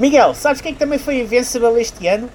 Miguel, 0.00 0.34
sabes 0.34 0.60
quem 0.62 0.70
é 0.70 0.72
que 0.72 0.78
também 0.78 0.98
foi 0.98 1.20
Invincible 1.20 1.78
este 1.80 2.08
ano? 2.08 2.30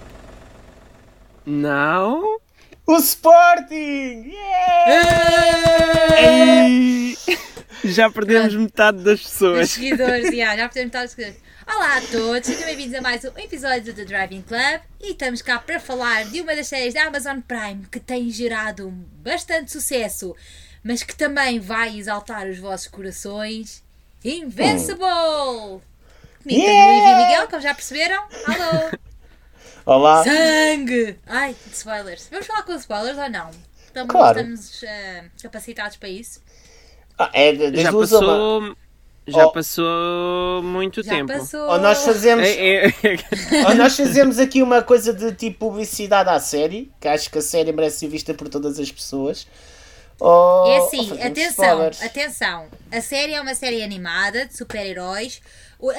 Não? 1.45 2.37
O 2.85 2.97
Sporting! 2.97 4.31
Yeah! 4.31 6.21
Ei! 6.67 7.17
Já 7.83 8.09
perdemos 8.11 8.53
metade 8.55 9.03
das 9.03 9.19
Os 9.19 9.25
pessoas. 9.25 9.71
seguidores, 9.71 10.29
yeah, 10.31 10.55
já 10.55 10.69
podemos 10.69 10.87
estar 10.89 11.05
os 11.05 11.11
seguidores. 11.11 11.41
Olá 11.67 11.97
a 11.97 12.01
todos, 12.01 12.47
sejam 12.47 12.65
bem-vindos 12.67 12.93
a 12.99 13.01
mais 13.01 13.25
um 13.25 13.35
episódio 13.39 13.91
do 13.91 13.93
The 13.93 14.05
Driving 14.05 14.43
Club 14.43 14.81
e 15.01 15.11
estamos 15.13 15.41
cá 15.41 15.57
para 15.57 15.79
falar 15.79 16.25
de 16.25 16.41
uma 16.41 16.55
das 16.55 16.67
séries 16.67 16.93
da 16.93 17.05
Amazon 17.05 17.39
Prime 17.39 17.87
que 17.91 17.99
tem 17.99 18.29
gerado 18.29 18.91
bastante 19.23 19.71
sucesso, 19.71 20.35
mas 20.83 21.01
que 21.01 21.15
também 21.15 21.59
vai 21.59 21.97
exaltar 21.97 22.45
os 22.47 22.59
vossos 22.59 22.85
corações. 22.87 23.83
Invincible! 24.23 25.81
Comigo 26.43 26.61
Yeah! 26.61 27.04
Miguel, 27.35 27.47
como 27.49 27.61
já 27.61 27.73
perceberam. 27.75 28.23
Alô! 28.45 28.91
Olá! 29.85 30.23
Sangue! 30.23 31.17
Ai, 31.27 31.53
spoilers. 31.71 32.27
Vamos 32.31 32.47
falar 32.47 32.63
com 32.63 32.73
spoilers 32.75 33.17
ou 33.17 33.29
não? 33.29 33.51
Estamos, 33.87 34.09
Claro. 34.11 34.39
estamos 34.39 34.83
eh, 34.83 35.25
capacitados 35.43 35.97
para 35.97 36.07
isso? 36.09 36.41
Ah, 37.19 37.29
é 37.33 37.51
de- 37.51 37.81
Já 37.81 37.91
duas 37.91 38.11
uma. 38.13 38.19
passou. 38.21 38.75
Já 39.27 39.45
Oh. 39.47 39.51
passou 39.51 40.63
muito 40.63 41.03
Já 41.03 41.11
tempo. 41.11 41.33
passou. 41.33 41.69
Ou 41.71 41.77
nós 41.79 42.03
fazemos, 42.03 42.45
É, 42.47 42.85
é- 42.87 42.93
ou 43.67 43.75
nós 43.75 43.97
fazemos 43.97 44.39
aqui 44.39 44.61
uma 44.63 44.81
coisa 44.81 45.11
de 45.13 45.33
tipo 45.33 45.67
publicidade 45.69 46.29
à 46.29 46.39
série, 46.39 46.91
que 47.01 47.07
acho 47.07 47.29
que 47.29 47.39
a 47.39 47.41
série 47.41 47.71
merece 47.73 47.99
ser 47.99 48.07
vista 48.07 48.33
por 48.33 48.47
todas 48.49 48.79
as 48.79 48.91
pessoas. 48.91 49.45
Ou, 50.19 50.71
É 50.71 50.77
assim, 50.77 50.97
fazemos 51.09 51.25
atenção, 51.25 51.65
spoilers. 51.65 52.01
atenção. 52.03 52.65
A 52.91 53.01
série 53.01 53.33
é 53.33 53.41
uma 53.41 53.53
série 53.53 53.83
animada 53.83 54.45
de 54.45 54.55
super-heróis. 54.57 55.41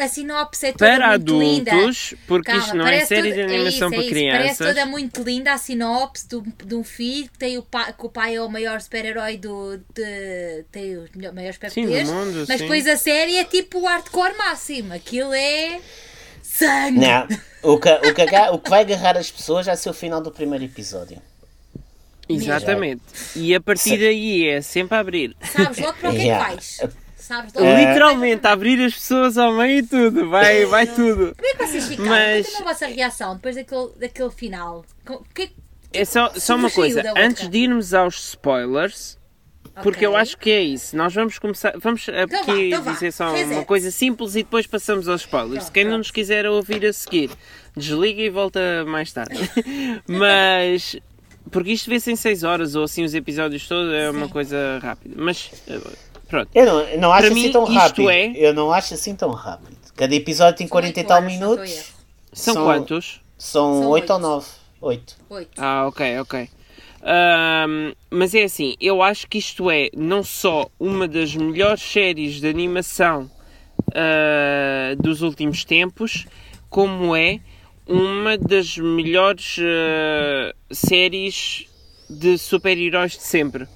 A 0.00 0.08
sinopse 0.08 0.66
é 0.66 0.72
toda 0.72 0.96
Para 0.96 1.08
muito 1.10 1.38
linda. 1.38 1.70
adultos, 1.70 2.14
porque 2.26 2.50
Calma, 2.50 2.64
isto 2.64 2.76
não 2.76 2.86
é 2.88 3.04
série 3.04 3.30
toda- 3.30 3.34
de 3.34 3.54
animação 3.54 3.88
é 3.88 3.90
para 3.90 3.98
isso, 4.00 4.14
é 4.14 4.18
isso. 4.18 4.30
Parece 4.30 4.56
crianças. 4.56 4.66
toda 4.68 4.86
muito 4.86 5.22
linda 5.22 5.52
a 5.52 5.58
sinopse 5.58 6.26
de 6.26 6.36
um, 6.36 6.42
de 6.64 6.74
um 6.74 6.82
filho 6.82 7.30
que 7.30 7.38
tem 7.38 7.58
o 7.58 7.62
pai, 7.62 7.92
que 7.92 8.06
o 8.06 8.08
pai 8.08 8.34
é 8.36 8.42
o 8.42 8.48
maior 8.48 8.80
super-herói 8.80 9.36
do. 9.36 9.76
De, 9.94 10.64
tem 10.72 10.96
os 10.96 11.10
melhor- 11.14 11.34
maiores 11.34 11.56
Sim, 11.56 11.62
do 11.62 11.68
superpoderes. 11.68 12.08
mundo, 12.10 12.44
Mas 12.48 12.56
sim. 12.58 12.64
depois 12.64 12.86
a 12.86 12.96
série 12.96 13.36
é 13.36 13.44
tipo 13.44 13.80
o 13.80 13.84
hardcore 13.84 14.36
máximo. 14.38 14.94
Aquilo 14.94 15.32
é. 15.34 15.78
Sangue! 16.42 17.00
Não, 17.00 17.28
o 17.62 17.78
que, 17.78 17.90
o, 17.90 18.14
que, 18.14 18.22
o 18.52 18.58
que 18.58 18.70
vai 18.70 18.80
agarrar 18.80 19.18
as 19.18 19.30
pessoas 19.30 19.66
vai 19.66 19.76
ser 19.76 19.90
o 19.90 19.94
final 19.94 20.22
do 20.22 20.30
primeiro 20.32 20.64
episódio. 20.64 21.20
Exatamente. 22.28 23.02
E 23.34 23.54
a 23.54 23.60
partir 23.60 23.98
daí 23.98 24.48
é 24.48 24.60
sempre 24.60 24.96
a 24.96 25.00
abrir. 25.00 25.36
Sabes 25.40 25.78
logo 25.78 25.94
para 25.98 26.10
o 26.10 26.12
que 26.12 26.18
é 26.18 26.22
que 26.22 26.44
vais. 26.44 26.80
Sabes 27.16 27.52
logo. 27.54 27.66
É. 27.66 27.84
Literalmente, 27.86 28.46
a 28.46 28.52
abrir 28.52 28.80
as 28.84 28.94
pessoas 28.94 29.36
ao 29.38 29.52
meio 29.52 29.78
e 29.78 29.82
tudo. 29.86 30.28
Vai, 30.28 30.64
vai 30.66 30.86
tudo. 30.86 31.34
Como 31.36 31.48
é 31.48 31.54
que 31.54 31.66
vocês 31.66 31.88
ficaram? 31.88 32.08
Mas- 32.10 32.46
Contem 32.46 32.60
a 32.60 32.64
vossa 32.72 32.86
reação 32.86 33.34
depois 33.36 33.56
daquele, 33.56 33.88
daquele 33.98 34.30
final. 34.30 34.84
Com- 35.04 35.22
que- 35.34 35.50
É 35.92 36.04
só, 36.04 36.30
só 36.34 36.56
uma 36.56 36.70
coisa, 36.70 37.02
antes 37.16 37.48
de 37.48 37.58
irmos 37.58 37.94
aos 37.94 38.28
spoilers, 38.30 39.18
porque 39.82 40.04
eu 40.04 40.16
acho 40.16 40.36
que 40.36 40.50
é 40.50 40.60
isso. 40.62 40.96
Nós 40.96 41.14
vamos 41.14 41.38
começar. 41.38 41.72
Vamos 41.78 42.06
Então 42.08 42.26
vá, 42.44 42.52
aqui 42.52 42.66
então 42.68 42.82
vá. 42.82 42.92
dizer 42.92 43.12
só 43.12 43.30
Reset. 43.32 43.52
uma 43.54 43.64
coisa 43.64 43.90
simples 43.90 44.34
e 44.34 44.42
depois 44.42 44.66
passamos 44.66 45.08
aos 45.08 45.22
spoilers. 45.22 45.64
Pronto, 45.64 45.72
Quem 45.72 45.84
não 45.84 45.98
nos 45.98 46.10
quiser 46.10 46.46
ouvir 46.46 46.84
a 46.86 46.92
seguir, 46.92 47.30
desliga 47.76 48.20
e 48.22 48.30
volta 48.30 48.84
mais 48.86 49.12
tarde. 49.12 49.38
Mas. 50.06 50.96
Porque 51.50 51.72
isto 51.72 51.88
vê-se 51.88 52.10
em 52.10 52.16
6 52.16 52.42
horas 52.42 52.74
ou 52.74 52.84
assim 52.84 53.04
os 53.04 53.14
episódios 53.14 53.66
todos 53.68 53.92
é 53.92 54.10
uma 54.10 54.28
coisa 54.28 54.78
rápida. 54.82 55.14
Mas 55.18 55.50
eh, 55.68 55.80
pronto. 56.28 56.48
Eu 56.54 56.66
não, 56.66 56.80
eu 56.80 57.00
não 57.00 57.12
acho 57.12 57.22
Para 57.22 57.32
assim 57.32 57.42
mim, 57.46 57.52
tão 57.52 57.64
rápido. 57.64 58.10
é- 58.10 58.32
Eu 58.36 58.52
não 58.54 58.72
acho 58.72 58.94
assim 58.94 59.14
tão 59.14 59.30
rápido. 59.30 59.76
Cada 59.94 60.14
episódio 60.14 60.58
tem 60.58 60.66
São 60.66 60.72
40 60.72 61.00
e 61.00 61.04
tal 61.04 61.22
minutos. 61.22 61.92
São, 62.32 62.54
São- 62.54 62.64
quantos? 62.64 63.20
São 63.38 63.80
São 63.82 63.88
8 63.90 64.02
oito. 64.04 64.12
ou 64.12 64.18
9? 64.18 64.46
8. 64.80 65.16
Oito. 65.30 65.50
Ah, 65.56 65.86
ok, 65.86 66.18
ok. 66.20 66.48
Ahm, 67.02 67.92
mas 68.10 68.34
é 68.34 68.42
assim, 68.42 68.74
eu 68.80 69.00
acho 69.02 69.28
que 69.28 69.38
isto 69.38 69.70
é 69.70 69.88
não 69.96 70.22
só 70.24 70.68
uma 70.80 71.06
das 71.06 71.34
melhores 71.36 71.80
séries 71.80 72.40
de 72.40 72.48
animação 72.48 73.30
ah, 73.94 74.94
dos 74.98 75.22
últimos 75.22 75.64
tempos, 75.64 76.26
como 76.68 77.14
é 77.14 77.40
uma 77.86 78.36
das 78.36 78.76
melhores 78.78 79.56
ah, 79.60 80.54
séries 80.72 81.66
de 82.08 82.36
super-heróis 82.38 83.12
de 83.12 83.22
sempre. 83.22 83.66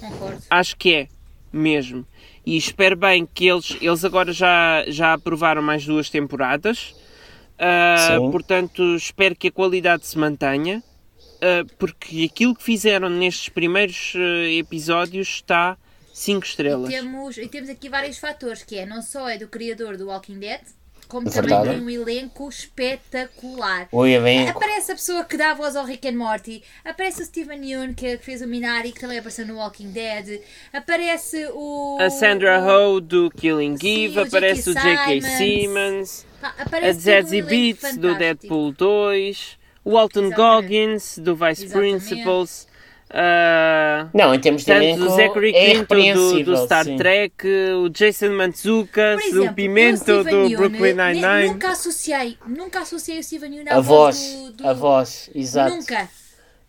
Concordo. 0.00 0.42
Acho 0.50 0.76
que 0.76 0.94
é, 0.94 1.08
mesmo. 1.52 2.06
E 2.44 2.56
espero 2.56 2.96
bem 2.96 3.26
que 3.26 3.46
eles, 3.46 3.76
eles 3.80 4.04
agora 4.04 4.32
já, 4.32 4.84
já 4.88 5.12
aprovaram 5.12 5.62
mais 5.62 5.84
duas 5.84 6.08
temporadas. 6.10 6.94
Sim. 7.96 8.30
portanto, 8.30 8.82
espero 8.96 9.36
que 9.36 9.48
a 9.48 9.52
qualidade 9.52 10.06
se 10.06 10.16
mantenha. 10.18 10.82
ah, 11.42 11.64
porque 11.78 12.24
aquilo 12.30 12.54
que 12.54 12.62
fizeram 12.62 13.08
nestes 13.10 13.48
primeiros 13.50 14.14
ah, 14.16 14.48
episódios 14.50 15.28
está 15.28 15.76
5 16.12 16.44
E 16.44 16.48
estrelas. 16.48 16.88
temos, 16.90 17.36
e 17.38 17.48
temos 17.48 17.68
aqui 17.70 17.88
vários 17.88 18.18
fatores, 18.18 18.62
que 18.62 18.76
é 18.76 18.86
não 18.86 19.02
só 19.02 19.28
é 19.28 19.38
do 19.38 19.46
criador 19.48 19.96
do 19.96 20.06
Walking 20.08 20.38
Dead, 20.38 20.60
como 21.10 21.28
É 21.28 21.30
também 21.30 21.50
verdade. 21.50 21.76
tem 21.76 21.84
um 21.84 21.90
elenco 21.90 22.48
espetacular. 22.48 23.88
Oi. 23.92 24.16
Aparece 24.48 24.92
a 24.92 24.94
pessoa 24.94 25.24
que 25.24 25.36
dá 25.36 25.52
voz 25.54 25.74
ao 25.76 25.84
Rick 25.84 26.08
and 26.08 26.12
Morty, 26.16 26.62
aparece 26.84 27.22
o 27.22 27.24
Steven 27.26 27.62
Yeun, 27.68 27.92
que 27.94 28.16
fez 28.18 28.40
o 28.40 28.46
Minari, 28.46 28.92
que 28.92 29.00
também 29.00 29.18
apareceu 29.18 29.46
no 29.46 29.56
Walking 29.56 29.90
Dead, 29.90 30.40
aparece 30.72 31.46
o... 31.52 31.98
A 32.00 32.08
Sandra 32.08 32.60
o- 32.60 32.94
Ho 32.96 33.00
do 33.00 33.30
Killing 33.30 33.76
Sim, 33.76 34.04
Eve, 34.04 34.18
o 34.20 34.22
aparece 34.22 34.70
o 34.70 34.74
J.K. 34.74 35.20
J.K. 35.20 35.20
Simmons. 35.20 35.36
Simmons, 35.38 36.26
Pá, 36.40 36.54
a 36.58 36.88
um 36.88 36.92
Zazie 36.92 37.38
elenco 37.40 37.50
Beats 37.50 37.80
do 37.96 38.08
fantástico. 38.08 38.18
Deadpool 38.18 38.72
2, 38.72 39.58
o 39.84 39.98
Alton 39.98 40.20
Exatamente. 40.26 40.36
Goggins 40.62 41.18
do 41.18 41.34
Vice 41.36 41.64
Exatamente. 41.64 42.06
Principals. 42.06 42.69
Ah, 43.12 44.08
Não, 44.14 44.32
em 44.32 44.38
termos 44.38 44.62
de 44.62 44.66
Tanto 44.66 44.82
elenco, 44.82 45.04
o 45.04 45.16
Zachary 45.16 45.54
é 45.54 45.84
Quinto 45.84 45.94
do, 45.94 46.44
do 46.44 46.56
Star 46.64 46.84
sim. 46.84 46.96
Trek, 46.96 47.46
o 47.76 47.88
Jason 47.88 48.30
Mantzoukas, 48.30 49.20
exemplo, 49.24 49.50
o 49.50 49.54
Pimento 49.54 50.24
do 50.24 50.30
Yeun, 50.30 50.56
Brooklyn 50.56 50.94
ne- 50.94 51.14
Nine-Nine. 51.14 51.48
Nunca 51.48 51.70
associei, 51.70 52.38
nunca 52.46 52.80
associei 52.80 53.18
o 53.18 53.22
Steven 53.22 53.52
Yeun 53.52 53.64
à 53.68 53.76
A 53.76 53.80
voz, 53.80 54.18
do, 54.18 54.52
do... 54.52 54.68
a 54.68 54.72
voz, 54.72 55.28
exato. 55.34 55.74
Nunca. 55.74 56.08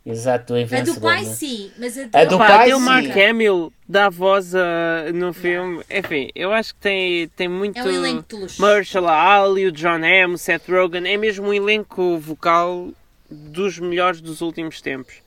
Exato, 0.04 0.56
do 0.56 0.76
A 0.76 0.82
do 0.82 1.00
pai 1.00 1.24
né? 1.24 1.32
sim, 1.32 1.72
mas 1.78 1.96
a, 1.96 2.10
A 2.12 2.26
do 2.26 2.40
Pá, 2.40 2.48
pai, 2.48 2.66
até 2.66 2.76
o 2.76 2.80
sim. 2.80 2.86
Mark 2.86 3.18
Hamill 3.18 3.72
dá 3.88 4.10
voz 4.10 4.56
ah, 4.56 5.12
no 5.14 5.32
filme. 5.32 5.84
Enfim, 5.92 6.32
eu 6.34 6.52
acho 6.52 6.74
que 6.74 6.80
tem, 6.82 7.28
tem 7.30 7.48
muito. 7.48 7.78
É 7.78 7.84
um 7.84 7.92
elenco 7.92 8.26
de 8.28 8.36
luxo. 8.36 8.60
Mahershala 8.60 9.12
Ali, 9.12 9.68
o 9.68 9.72
John 9.72 10.00
o 10.34 10.38
Seth 10.40 10.68
Rogen. 10.68 11.08
É 11.08 11.18
mesmo 11.18 11.50
um 11.50 11.54
elenco 11.54 12.18
vocal 12.18 12.90
dos 13.30 13.78
melhores 13.78 14.22
dos 14.22 14.42
últimos 14.42 14.82
tempos. 14.82 15.22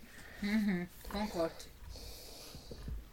Concordo. 1.14 1.54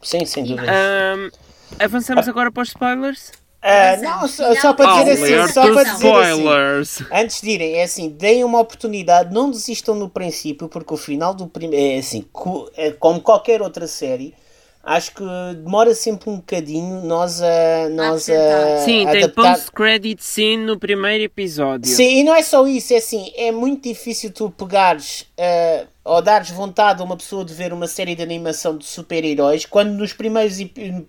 Sim, 0.02 0.24
sem 0.26 0.42
dúvida. 0.44 0.72
Ahm, 0.72 1.30
avançamos 1.78 2.26
agora 2.28 2.50
para 2.50 2.62
os 2.64 2.70
spoilers? 2.70 3.30
Ah, 3.62 3.92
Mas, 3.92 4.02
não, 4.02 4.26
só, 4.26 4.54
só 4.56 4.74
para 4.74 4.86
dizer 4.86 5.12
Alerta 5.12 5.44
assim, 5.44 5.54
só 5.54 5.62
para 5.72 5.84
dizer 5.84 5.92
assim. 5.92 6.40
spoilers! 6.42 7.02
Antes 7.12 7.40
de 7.40 7.50
irem, 7.50 7.76
é 7.76 7.84
assim, 7.84 8.08
deem 8.08 8.42
uma 8.42 8.58
oportunidade, 8.58 9.32
não 9.32 9.48
desistam 9.52 9.94
no 9.94 10.10
princípio, 10.10 10.68
porque 10.68 10.92
o 10.92 10.96
final 10.96 11.32
do 11.32 11.46
primeiro. 11.46 11.94
É 11.94 11.98
assim, 11.98 12.22
co- 12.32 12.68
é 12.74 12.90
como 12.90 13.20
qualquer 13.20 13.62
outra 13.62 13.86
série, 13.86 14.34
acho 14.82 15.14
que 15.14 15.24
demora 15.56 15.94
sempre 15.94 16.28
um 16.30 16.36
bocadinho 16.36 17.02
nós 17.04 17.40
a. 17.40 17.88
Nós 17.90 18.28
a 18.28 18.78
Sim, 18.84 19.06
tem 19.06 19.24
adaptar. 19.24 19.54
post-credit 19.54 20.22
scene 20.22 20.64
no 20.64 20.78
primeiro 20.78 21.24
episódio. 21.24 21.88
Sim, 21.90 22.20
e 22.20 22.22
não 22.24 22.34
é 22.34 22.42
só 22.42 22.66
isso, 22.66 22.92
é 22.92 22.96
assim, 22.96 23.32
é 23.36 23.52
muito 23.52 23.88
difícil 23.88 24.32
tu 24.32 24.50
pegares 24.50 25.26
ah, 25.38 25.86
ou 26.04 26.20
dares 26.20 26.50
vontade 26.50 27.00
a 27.00 27.04
uma 27.04 27.16
pessoa 27.16 27.44
de 27.44 27.54
ver 27.54 27.72
uma 27.72 27.86
série 27.86 28.14
de 28.14 28.22
animação 28.22 28.76
de 28.76 28.84
super-heróis 28.84 29.64
quando 29.66 29.92
nos 29.92 30.12
primeiros 30.12 30.56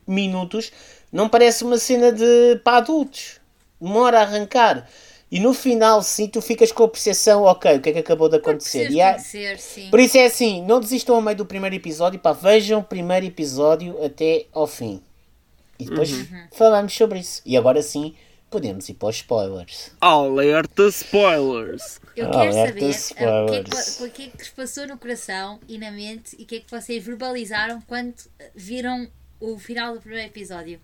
minutos 0.08 0.72
não 1.12 1.28
parece 1.28 1.64
uma 1.64 1.78
cena 1.78 2.12
de 2.12 2.60
para 2.64 2.78
adultos. 2.78 3.40
Demora 3.82 4.20
a 4.20 4.22
arrancar. 4.22 4.88
E 5.34 5.40
no 5.40 5.52
final, 5.52 6.04
sim, 6.04 6.28
tu 6.28 6.40
ficas 6.44 6.72
com 6.72 6.84
a 6.84 6.88
percepção, 6.88 7.42
ok, 7.42 7.78
o 7.78 7.82
que 7.82 7.90
é 7.90 7.94
que 7.94 7.98
acabou 7.98 8.30
de 8.30 8.36
acontecer? 8.36 8.92
E 8.92 9.02
há- 9.02 9.14
conhecer, 9.14 9.58
sim. 9.58 9.90
Por 9.90 10.00
isso 10.00 10.16
é 10.16 10.28
assim, 10.28 10.62
não 10.64 10.80
desistam 10.80 11.16
ao 11.16 11.24
meio 11.24 11.36
do 11.36 11.44
primeiro 11.44 11.76
episódio, 11.76 12.20
pá, 12.20 12.34
vejam 12.34 12.82
o 12.82 12.84
primeiro 12.84 13.26
episódio 13.26 13.98
até 14.06 14.46
ao 14.54 14.68
fim. 14.68 15.02
E 15.80 15.86
depois 15.86 16.12
falamos 16.52 16.94
sobre 16.94 17.18
isso. 17.18 17.42
E 17.48 17.58
agora 17.58 17.82
sim, 17.82 18.14
podemos 18.52 18.88
ir 18.90 18.94
para 18.94 19.10
os 19.10 19.16
spoilers. 19.16 19.92
Alerta 20.00 20.84
spoilers! 20.90 22.00
Eu 22.16 22.30
quero 22.30 22.52
alerta 22.52 22.94
saber 22.94 23.28
ah, 23.28 23.44
o 23.44 23.50
que, 23.50 23.56
é 23.56 23.64
que, 23.64 24.04
o 24.04 24.10
que 24.12 24.22
é 24.22 24.28
que 24.28 24.38
vos 24.38 24.50
passou 24.50 24.88
no 24.88 25.00
coração 25.00 25.60
e 25.68 25.80
na 25.80 25.90
mente 25.90 26.36
e 26.38 26.44
o 26.44 26.46
que 26.46 26.58
é 26.58 26.60
que 26.60 26.70
vocês 26.70 27.04
verbalizaram 27.04 27.82
quando 27.88 28.14
viram 28.54 29.08
o 29.40 29.58
final 29.58 29.96
do 29.96 30.00
primeiro 30.00 30.28
episódio. 30.28 30.80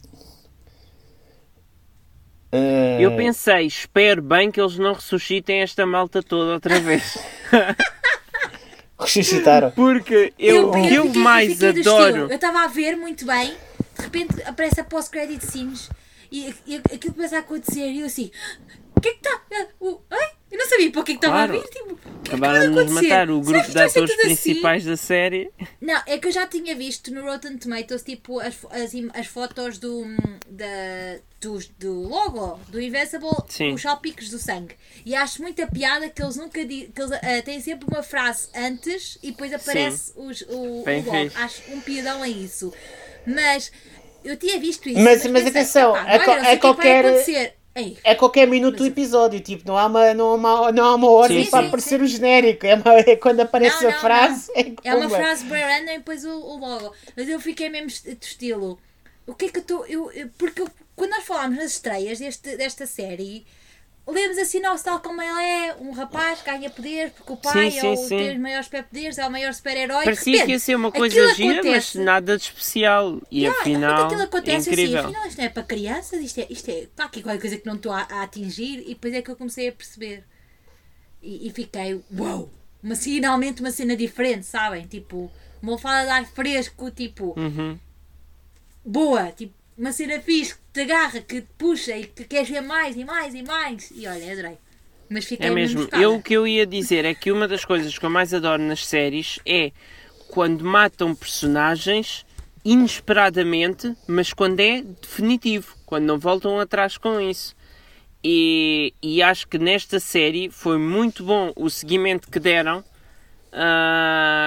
Ah, 2.52 3.00
Eu 3.00 3.16
pensei, 3.16 3.66
espero 3.68 4.22
bem 4.22 4.50
que 4.52 4.60
eles 4.60 4.78
não 4.78 4.94
ressuscitem 4.94 5.62
esta 5.62 5.86
malta 5.86 6.22
toda 6.24 6.54
outra 6.54 6.80
vez. 6.80 7.18
ressuscitaram. 9.00 9.72
Porque 9.72 10.34
eu, 10.38 10.70
o 10.70 10.72
que 10.72 10.94
eu 10.94 11.06
fiquei- 11.06 11.22
mais 11.22 11.54
fiquei 11.54 11.74
do 11.74 11.80
adoro. 11.90 12.18
Eu 12.30 12.36
estava 12.36 12.64
a 12.64 12.68
ver 12.68 12.96
muito 12.96 13.26
bem, 13.26 13.54
de 13.98 14.02
repente 14.04 14.42
aparece 14.44 14.80
a 14.82 14.84
pós-credit 14.84 15.46
scenes 15.46 15.90
e, 16.32 16.54
e 16.68 16.76
aquilo 16.78 17.14
começa 17.14 17.38
a 17.38 17.40
acontecer 17.40 17.88
e 17.92 18.02
eu 18.02 18.06
assim, 18.08 18.32
o 19.00 19.02
que 19.02 19.10
é 19.10 19.12
que 19.14 19.18
está? 19.18 19.42
O, 19.80 20.00
ai, 20.10 20.30
eu 20.52 20.58
não 20.58 20.68
sabia 20.70 20.92
para 20.92 21.02
o 21.02 21.04
que 21.04 21.12
é 21.12 21.16
que 21.16 21.18
estava 21.26 21.34
Claro. 21.48 21.58
a 21.58 21.62
vir. 21.62 21.70
Tipo, 21.70 21.94
o 21.94 21.98
que 21.98 22.08
é 22.08 22.12
que 22.24 22.30
Acabaram 22.30 22.60
de 22.62 22.68
nos 22.68 22.92
matar 22.92 23.30
o 23.32 23.42
grupo 23.42 23.72
de 23.72 23.80
atores 23.80 24.12
assim? 24.12 24.22
principais 24.22 24.84
da 24.86 24.96
série. 24.98 25.52
Não, 25.82 26.02
é 26.06 26.18
que 26.18 26.28
eu 26.28 26.32
já 26.32 26.46
tinha 26.48 26.76
visto 26.76 27.12
no 27.14 27.24
Rotten 27.24 27.58
Tomatoes 27.58 28.04
tipo 28.04 28.40
as, 28.40 28.56
as, 28.72 28.92
as 29.14 29.28
fotos 29.28 29.78
do, 29.80 30.04
da, 30.48 30.66
dos- 31.42 31.68
do 31.80 32.08
logo 32.08 32.60
do 32.70 32.80
Invincible, 32.80 33.30
Sim. 33.48 33.74
os 33.74 33.82
salpicos 33.82 34.30
do 34.30 34.38
sangue. 34.38 34.76
E 35.06 35.16
acho 35.16 35.42
muita 35.42 35.66
piada 35.68 36.10
que 36.10 36.22
eles 36.22 36.36
nunca 36.36 36.64
di- 36.66 36.92
que 36.94 37.02
eles 37.02 37.12
ah, 37.14 37.42
têm 37.44 37.60
sempre 37.62 37.88
uma 37.92 38.04
frase 38.04 38.50
antes 38.56 39.18
e 39.24 39.32
depois 39.32 39.52
aparece 39.54 40.14
os, 40.16 40.42
o, 40.42 40.82
o 40.82 40.84
Bem 40.84 41.04
logo. 41.04 41.18
fixe. 41.18 41.38
Acho 41.38 41.62
um 41.72 41.82
piadão 41.82 42.24
é 42.24 42.30
isso. 42.30 42.72
Mas 43.26 43.72
eu 44.24 44.36
tinha 44.38 44.60
visto 44.60 44.88
isso. 44.90 45.00
Mas- 45.00 45.26
mas 45.26 45.44
pensei, 45.44 45.50
atenção, 45.62 45.96
"Epá, 45.96 46.12
olha, 46.14 46.26
co- 46.26 46.36
não 46.36 46.36
sei 46.36 46.36
o 46.36 46.42
que 46.42 46.46
vai 46.46 46.58
qualquer- 46.60 47.06
acontecer." 47.06 47.59
Ei, 47.80 47.98
É 48.04 48.16
qualquer 48.16 48.46
minuto 48.48 48.78
do 48.78 48.86
episódio, 48.86 49.40
tipo, 49.40 49.68
não 49.68 49.78
há 49.78 49.86
uma, 49.86 50.14
não 50.14 50.32
há 50.32 50.36
uma, 50.36 50.72
não 50.72 50.86
há 50.86 50.96
uma 50.96 51.10
ordem 51.10 51.44
Sim, 51.46 51.50
para 51.50 51.62
sim, 51.62 51.68
aparecer 51.68 52.02
o 52.02 52.08
genérico. 52.08 52.66
É, 52.66 52.76
uma- 52.76 52.94
é 52.96 53.16
quando 53.16 53.40
aparece 53.40 53.84
Não, 53.84 53.90
a 53.90 53.94
não, 53.94 54.00
frase. 54.02 54.52
não. 54.56 54.62
É, 54.62 54.74
É 54.84 54.96
uma 54.96 55.10
frase 55.10 55.46
bem 55.46 55.62
random 55.64 55.92
e 55.94 55.98
depois 55.98 56.24
o, 56.26 56.30
o 56.32 56.58
logo. 56.58 56.94
Mas 57.16 57.28
eu 57.30 57.40
fiquei 57.40 57.70
mesmo 57.70 57.88
de 57.90 58.18
estilo. 58.26 58.80
O 59.26 59.34
que 59.36 59.46
é 59.46 59.50
que 59.50 59.58
eu 59.58 59.62
estou. 59.62 59.86
Eu- 59.86 60.12
porque 60.38 60.62
eu- 60.62 60.70
quando 60.96 61.12
nós 61.12 61.24
falámos 61.24 61.58
nas 61.58 61.72
estreias 61.74 62.20
deste, 62.20 62.58
desta 62.58 62.86
série, 62.86 63.46
lemos 64.08 64.38
a 64.38 64.46
sinopse 64.46 64.84
tal 64.84 65.00
como 65.00 65.22
ela 65.22 65.44
é: 65.44 65.76
um 65.80 65.92
rapaz 65.92 66.40
que 66.42 66.46
ganha 66.50 66.70
poderes 66.70 67.14
porque 67.14 67.32
o 67.32 67.38
pai 67.38 67.70
Sim, 67.72 67.78
é 67.78 67.82
sim, 67.82 67.94
o, 67.94 67.96
sim. 67.98 68.18
tem 68.18 68.32
os 68.34 68.40
maiores 68.40 68.66
superpoderes, 68.66 69.18
é 69.18 69.28
o 69.28 69.32
maior 69.32 69.54
super-herói. 69.54 70.04
Parecia 70.04 70.32
repente, 70.34 70.46
que 70.48 70.52
ia 70.54 70.60
ser 70.60 70.76
uma 70.76 70.92
coisa 70.92 71.34
gira, 71.36 71.56
mas 71.56 71.60
acontece. 71.60 72.00
nada 72.00 72.38
de 72.38 72.44
especial. 72.44 73.22
E 73.32 73.40
Yeah, 73.40 73.60
afinal, 73.62 74.06
aquilo 74.06 74.22
é 74.22 74.24
acontece 74.26 74.70
incrível. 74.70 75.00
assim, 75.00 75.08
afinal 75.08 75.28
isto 75.28 75.38
não 75.38 75.46
é 75.46 75.50
para 75.50 75.64
crianças, 75.64 76.20
isto 76.22 76.40
é, 76.40 76.48
isto 76.50 76.70
é 76.70 76.80
está 76.80 77.06
aqui 77.06 77.22
qualquer 77.22 77.42
coisa 77.42 77.58
que 77.58 77.66
não 77.66 77.76
estou 77.76 77.92
a, 77.92 78.02
a 78.10 78.24
atingir 78.24 78.80
e 78.86 78.90
depois 78.96 79.14
é 79.14 79.22
que 79.22 79.30
eu 79.30 79.36
comecei 79.36 79.68
a 79.68 79.72
perceber. 79.72 80.24
E, 81.22 81.48
e 81.48 81.52
fiquei, 81.52 82.02
uau! 82.18 82.50
Uma, 82.82 82.96
finalmente 82.96 83.62
uma 83.62 83.72
cena 83.72 83.96
diferente, 83.96 84.46
sabem? 84.46 84.88
Tipo, 84.88 85.30
uma 85.62 85.74
alfada 85.74 86.06
de 86.06 86.12
ar 86.12 86.26
fresco, 86.26 86.90
tipo, 86.92 87.34
Uhum. 87.38 87.78
boa, 88.84 89.32
tipo, 89.32 89.54
uma 89.80 89.94
cena 89.94 90.20
fixe 90.20 90.56
que 90.56 90.60
te 90.74 90.82
agarra, 90.82 91.22
que 91.22 91.42
te 91.42 91.48
puxa 91.58 91.96
e 91.98 92.06
que 92.06 92.26
queres 92.26 92.50
ver 92.50 92.62
mais 92.62 92.96
e 92.98 93.06
mais 93.06 93.34
e 93.34 93.42
mais. 93.42 93.92
E 93.96 94.06
olha, 94.06 94.32
adorei. 94.34 94.58
Mas 95.10 95.26
fiquei 95.26 95.48
É 95.48 95.52
mesmo. 95.52 95.84
chocada. 95.84 96.04
Eu 96.04 96.16
o 96.16 96.22
que 96.22 96.34
eu 96.34 96.46
ia 96.46 96.66
dizer 96.66 97.06
é 97.06 97.16
que 97.16 97.32
uma 97.32 97.48
das 97.48 97.64
coisas 97.66 97.98
que 97.98 98.06
eu 98.06 98.10
mais 98.10 98.34
adoro 98.34 98.62
nas 98.62 98.86
séries 98.86 99.40
é 99.46 99.72
quando 100.28 100.64
matam 100.64 101.16
personagens 101.16 102.26
inesperadamente, 102.64 103.96
mas 104.08 104.34
quando 104.34 104.60
é 104.60 104.82
definitivo, 104.82 105.76
quando 105.86 106.06
não 106.06 106.20
voltam 106.20 106.60
atrás 106.60 106.98
com 106.98 107.20
isso. 107.20 107.56
E, 108.24 108.94
e 109.02 109.24
acho 109.24 109.48
que 109.48 109.58
nesta 109.58 110.00
série 110.00 110.50
foi 110.52 110.78
muito 110.78 111.24
bom 111.24 111.54
o 111.56 111.70
seguimento 111.70 112.30
que 112.30 112.40
deram. 112.40 112.84
Ah, 113.52 114.39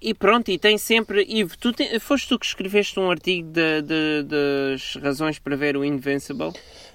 e 0.00 0.14
pronto, 0.14 0.50
e 0.50 0.58
tem 0.58 0.78
sempre. 0.78 1.24
Ivo, 1.28 1.56
tu 1.58 1.72
te- 1.72 1.98
foste 1.98 2.28
tu 2.28 2.38
que 2.38 2.46
escreveste 2.46 2.98
um 2.98 3.10
artigo 3.10 3.48
de- 3.50 3.82
de- 3.82 4.22
das 4.24 4.96
razões 5.02 5.38
para 5.38 5.56
ver 5.56 5.76
o 5.76 5.84
Invincible? 5.84 6.52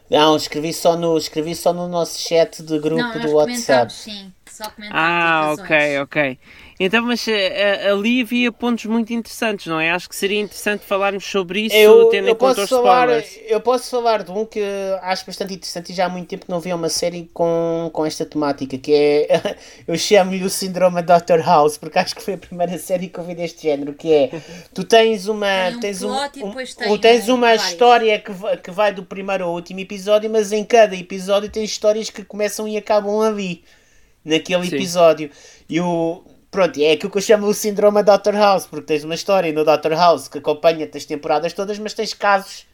Não, 0.10 0.36
escrevi 0.36 0.74
só, 0.74 0.96
no, 0.98 1.18
escrevi 1.18 1.56
só 1.56 1.74
no 1.74 1.88
nosso 1.88 2.20
chat 2.20 2.62
de 2.62 2.78
grupo 2.80 3.02
Não, 3.02 3.20
do 3.20 3.32
WhatsApp. 3.32 3.92
sim. 3.92 4.32
Só 4.54 4.70
comentámos 4.70 4.96
Ah, 4.96 5.52
ok, 5.54 6.00
ok. 6.02 6.40
Então, 6.80 7.04
mas 7.06 7.28
eh, 7.28 7.90
ali 7.90 8.22
havia 8.22 8.52
pontos 8.52 8.86
muito 8.86 9.12
interessantes, 9.14 9.68
não 9.68 9.80
é? 9.80 9.92
Acho 9.92 10.08
que 10.10 10.16
seria 10.16 10.40
interessante 10.40 10.86
falarmos 10.86 11.24
sobre 11.26 11.62
isso, 11.62 11.76
Eu, 11.76 12.06
tendo 12.10 12.28
eu, 12.28 12.32
em 12.34 12.36
conta 12.36 12.62
os 12.64 12.70
falar, 12.70 13.08
spoilers. 13.20 13.52
eu 13.52 13.62
posso 13.62 13.90
falar 13.90 14.24
de 14.24 14.32
um 14.32 14.46
que 14.46 14.60
acho 15.02 15.26
bastante 15.26 15.54
interessante 15.54 15.92
e 15.92 15.96
já 15.96 16.06
há 16.06 16.10
muito 16.10 16.28
tempo 16.28 16.46
que 16.46 16.52
não 16.52 16.60
vi 16.60 16.74
uma 16.74 16.90
série 16.90 17.30
com, 17.34 17.90
com 17.94 18.06
esta 18.06 18.26
temática, 18.26 18.78
que 18.78 18.94
é, 18.94 19.28
eu 19.88 19.98
chamo-lhe 19.98 20.44
o 20.44 20.50
síndrome 20.50 21.02
Dr. 21.02 21.42
House, 21.42 21.78
porque 21.78 21.98
acho 22.00 22.16
que 22.16 22.22
foi 22.22 22.34
a 22.34 22.38
primeira 22.38 22.78
série 22.78 23.08
que 23.08 23.20
eu 23.20 23.24
vi 23.24 23.36
deste 23.36 23.64
género, 23.64 23.94
que 23.94 24.12
é, 24.14 24.30
tu 24.74 24.84
tens 24.84 25.28
uma, 25.28 25.46
Tem 25.70 25.76
um 25.78 25.80
tens, 25.80 26.04
um, 26.04 26.12
um- 26.12 26.98
tens 27.00 27.30
um- 27.30 27.36
uma 27.36 27.56
história 27.56 28.20
que, 28.20 28.32
que 28.64 28.72
vai 28.72 28.94
do 28.94 29.04
primeiro 29.04 29.46
ao 29.46 29.54
último 29.54 29.80
episódio, 29.80 30.30
mas 30.30 30.52
em 30.52 30.64
cada 30.64 30.96
episódio 30.96 31.50
tens 31.50 31.70
histórias 31.70 32.10
que 32.10 32.24
começam 32.24 32.68
e 32.68 32.78
acabam 32.78 33.20
ali, 33.22 33.64
naquele 34.26 34.68
Sim. 34.68 34.76
episódio. 34.76 35.30
E 35.70 35.80
o... 35.82 36.24
Pronto, 36.52 36.80
é 36.80 36.92
aquilo 36.92 37.12
que 37.12 37.18
eu 37.18 37.22
chamo 37.22 37.48
o 37.48 37.54
síndrome 37.54 38.04
Dr. 38.04 38.36
House, 38.36 38.68
porque 38.68 38.86
tens 38.86 39.04
uma 39.04 39.16
história 39.16 39.52
no 39.52 39.64
Dr. 39.66 39.94
House 39.94 40.28
que 40.28 40.38
acompanha-te 40.38 40.96
as 40.98 41.04
temporadas 41.06 41.52
todas, 41.54 41.80
mas 41.80 41.94
tens 41.96 42.14
casos 42.14 42.68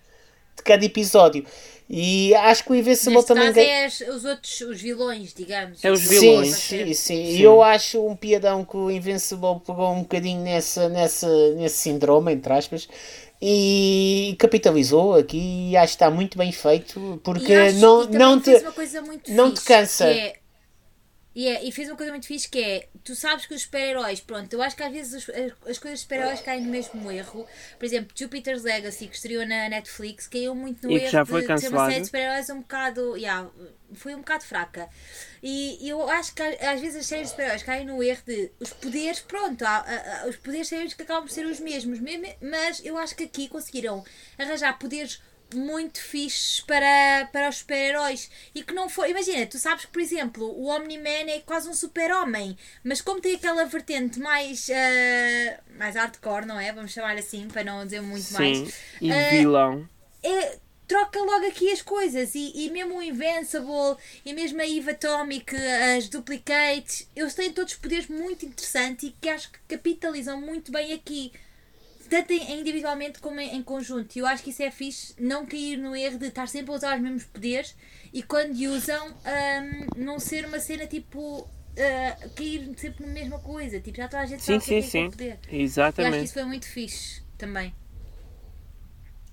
de 0.57 0.63
cada 0.63 0.84
episódio. 0.84 1.46
E 1.90 2.36
acho 2.36 2.66
que 2.66 2.72
o 2.74 2.75
Invincible 2.75 3.16
Neste 3.16 3.28
também. 3.30 3.46
caso 3.46 3.56
ganha- 3.56 3.68
é 3.72 3.86
as- 3.86 4.01
os 4.01 4.25
outros, 4.25 4.62
os 4.62 4.81
vilões, 4.81 5.34
digamos. 5.34 5.84
É 5.84 5.90
os 5.90 6.01
vilões. 6.01 6.56
Sim, 6.57 6.86
sim, 6.88 6.94
sim. 6.94 7.24
E 7.38 7.42
eu 7.42 7.63
acho 7.63 8.06
um 8.06 8.16
piadão 8.18 8.66
que 8.66 8.75
o 8.78 8.92
Invincible 8.92 9.60
pegou 9.66 9.94
um 9.94 10.01
bocadinho 10.01 10.42
nessa, 10.42 10.90
nessa, 10.90 11.28
nesse 11.56 11.78
síndrome, 11.78 12.34
entre 12.34 12.51
aspas, 12.54 12.88
e 13.42 14.36
capitalizou 14.38 15.16
aqui 15.16 15.69
e 15.72 15.78
acho 15.78 15.94
que 15.94 15.96
está 16.04 16.12
muito 16.12 16.38
bem 16.38 16.51
feito, 16.51 17.19
porque 17.24 17.54
E 17.54 17.56
acho- 17.56 17.78
não, 17.78 18.04
e 18.04 18.07
não 18.10 18.40
te. 18.40 18.51
fez 18.51 18.62
uma 18.63 18.72
coisa 18.74 19.01
muito 19.01 19.31
não 19.31 19.50
te 19.51 19.56
fixe, 19.62 19.68
cansa. 19.68 20.06
que 20.06 20.19
é- 20.19 20.34
e, 21.41 21.47
é- 21.47 21.63
e 21.63 21.71
fez 21.71 21.88
uma 21.88 21.95
coisa 21.95 22.12
muito 22.12 22.27
fixe 22.27 22.50
que 22.50 22.62
é, 22.62 22.89
tu 23.03 23.15
sabes 23.15 23.45
que 23.45 23.53
os 23.53 23.62
super-heróis, 23.62 24.19
pronto, 24.19 24.51
eu 24.53 24.62
acho 24.62 24.75
que 24.75 24.83
às 24.83 24.91
vezes 24.91 25.13
as, 25.30 25.36
as 25.69 25.77
coisas 25.80 26.00
de 26.00 26.03
super-heróis 26.03 26.41
caem 26.41 26.62
no 26.65 26.69
mesmo 26.69 27.09
erro. 27.12 27.47
Por 27.77 27.86
exemplo, 27.86 28.12
Jupiter's 28.18 28.63
Legacy, 28.63 29.07
que 29.07 29.15
estreou 29.15 29.45
na 29.47 29.69
Netflix, 29.69 30.27
caiu 30.27 30.53
muito 30.53 30.86
no 30.86 30.91
E 30.91 30.97
erro 31.01 31.09
já 31.12 31.25
foi 31.25 31.41
de, 31.41 31.47
de 31.53 31.62
ser 31.62 31.68
uma 31.69 31.86
série 31.88 32.00
de 32.01 32.06
super-heróis 32.07 32.50
um 32.50 32.59
bocado, 32.59 33.15
yeah, 33.15 33.50
foi 33.94 34.13
um 34.15 34.19
bocado 34.19 34.44
fraca. 34.44 34.89
E 35.41 35.88
eu 35.88 36.09
acho 36.09 36.33
que 36.36 36.41
às 36.44 36.81
vezes 36.81 36.97
as 36.97 37.06
séries 37.06 37.27
de 37.27 37.31
super-heróis 37.31 37.63
caem 37.63 37.86
no 37.86 38.03
erro 38.03 38.21
de 38.25 38.51
os 38.59 38.74
poderes, 38.74 39.19
pronto, 39.21 39.63
há- 39.63 39.77
há- 39.88 40.21
há- 40.24 40.27
os 40.27 40.36
poderes 40.36 40.68
séries 40.68 40.94
que 40.94 41.03
acabam 41.03 41.24
por 41.24 41.31
ser 41.31 41.45
os 41.45 41.59
mesmos, 41.62 42.00
mesmo- 42.00 42.27
mas 42.41 42.83
eu 42.83 42.97
acho 42.97 43.15
que 43.15 43.24
aqui 43.24 43.47
conseguiram 43.47 44.03
arranjar 44.38 44.77
poderes 44.77 45.21
muito 45.56 46.00
fixes 46.01 46.62
para, 46.62 47.28
para 47.31 47.50
os 47.50 47.57
super-heróis 47.57 48.30
e 48.54 48.63
que 48.63 48.74
não 48.74 48.90
foi. 48.90 49.12
Imagina, 49.12 49.46
tu 49.48 49.57
sabes 49.57 49.86
que, 49.86 49.92
por 49.92 50.01
exemplo, 50.01 50.46
o 50.46 50.66
Omni-Man 50.68 51.30
é 51.31 51.40
quase 51.46 51.68
um 51.69 51.74
super-homem, 51.74 52.57
mas 52.84 53.01
como 53.01 53.22
tem 53.22 53.36
aquela 53.36 53.66
vertente 53.66 54.19
mais, 54.19 54.69
ah, 54.69 55.60
mais 55.78 55.96
hardcore, 55.96 56.46
não 56.46 56.60
é? 56.60 56.72
Vamos 56.72 56.92
chamar 56.92 57.18
assim, 57.18 57.48
para 57.48 57.63
não 57.63 57.84
dizer 57.86 58.01
muito 58.01 58.34
Sim, 58.34 58.34
mais. 58.34 58.74
e 59.01 59.12
Ah, 59.12 59.30
vilão. 59.30 59.90
é, 60.24 60.57
troca 60.88 61.19
logo 61.19 61.46
aqui 61.48 61.72
as 61.72 61.81
coisas 61.81 62.34
e, 62.36 62.51
e 62.66 62.69
mesmo 62.72 62.98
o 62.98 63.01
Invincible 63.04 63.96
e 64.25 64.34
mesmo 64.34 64.60
a 64.62 64.68
Eve 64.68 64.92
Atomic, 64.92 65.56
as 65.96 66.10
Duplicates, 66.10 67.08
eles 67.15 67.34
têm 67.36 67.53
todos 67.53 67.75
poderes 67.75 68.08
muito 68.08 68.46
interessantes 68.46 69.10
e 69.10 69.15
que 69.22 69.29
acho 69.29 69.51
que 69.51 69.60
capitalizam 69.68 70.39
muito 70.41 70.72
bem 70.72 70.94
aqui. 70.94 71.32
Tanto 72.10 72.34
individualmente 72.34 73.20
como 73.20 73.39
em, 73.39 73.56
em 73.58 73.63
conjunto. 73.63 74.16
E 74.16 74.20
eu 74.20 74.25
acho 74.28 74.44
que 74.44 74.50
isso 74.50 74.63
é 74.63 74.72
fixe, 74.72 75.13
não 75.20 75.46
cair 75.46 75.78
no 75.78 75.96
erro 75.96 76.18
de 76.18 76.28
estar 76.28 76.48
sempre 76.48 76.72
a 76.72 76.75
usar 76.75 76.96
os 76.96 77.01
mesmos 77.01 77.24
poderes 77.25 77.75
e 78.13 78.24
quando 78.24 78.56
usam, 78.70 79.10
hum, 79.10 79.88
não 79.96 80.20
ser 80.20 80.46
uma 80.46 80.60
cena 80.60 80.88
tipo. 80.88 81.48
ah, 81.78 82.30
cair 82.36 82.74
sempre 82.78 83.06
na 83.06 83.12
mesma 83.13 83.39
coisa. 83.39 83.80
Tipo, 83.80 83.98
já 83.98 84.08
toda 84.08 84.24
a 84.24 84.25
gente 84.25 84.44
Sim, 84.44 84.60
sabe 84.60 84.60
sim, 84.60 84.82
sim. 84.82 85.12
poder. 85.12 85.39
Eu 85.98 86.06
acho 86.08 86.18
que 86.18 86.25
Exatamente. 86.25 86.25
isso 86.25 86.34
foi 86.34 86.44
muito 86.46 86.68
fixe 86.68 87.22
também. 87.38 87.74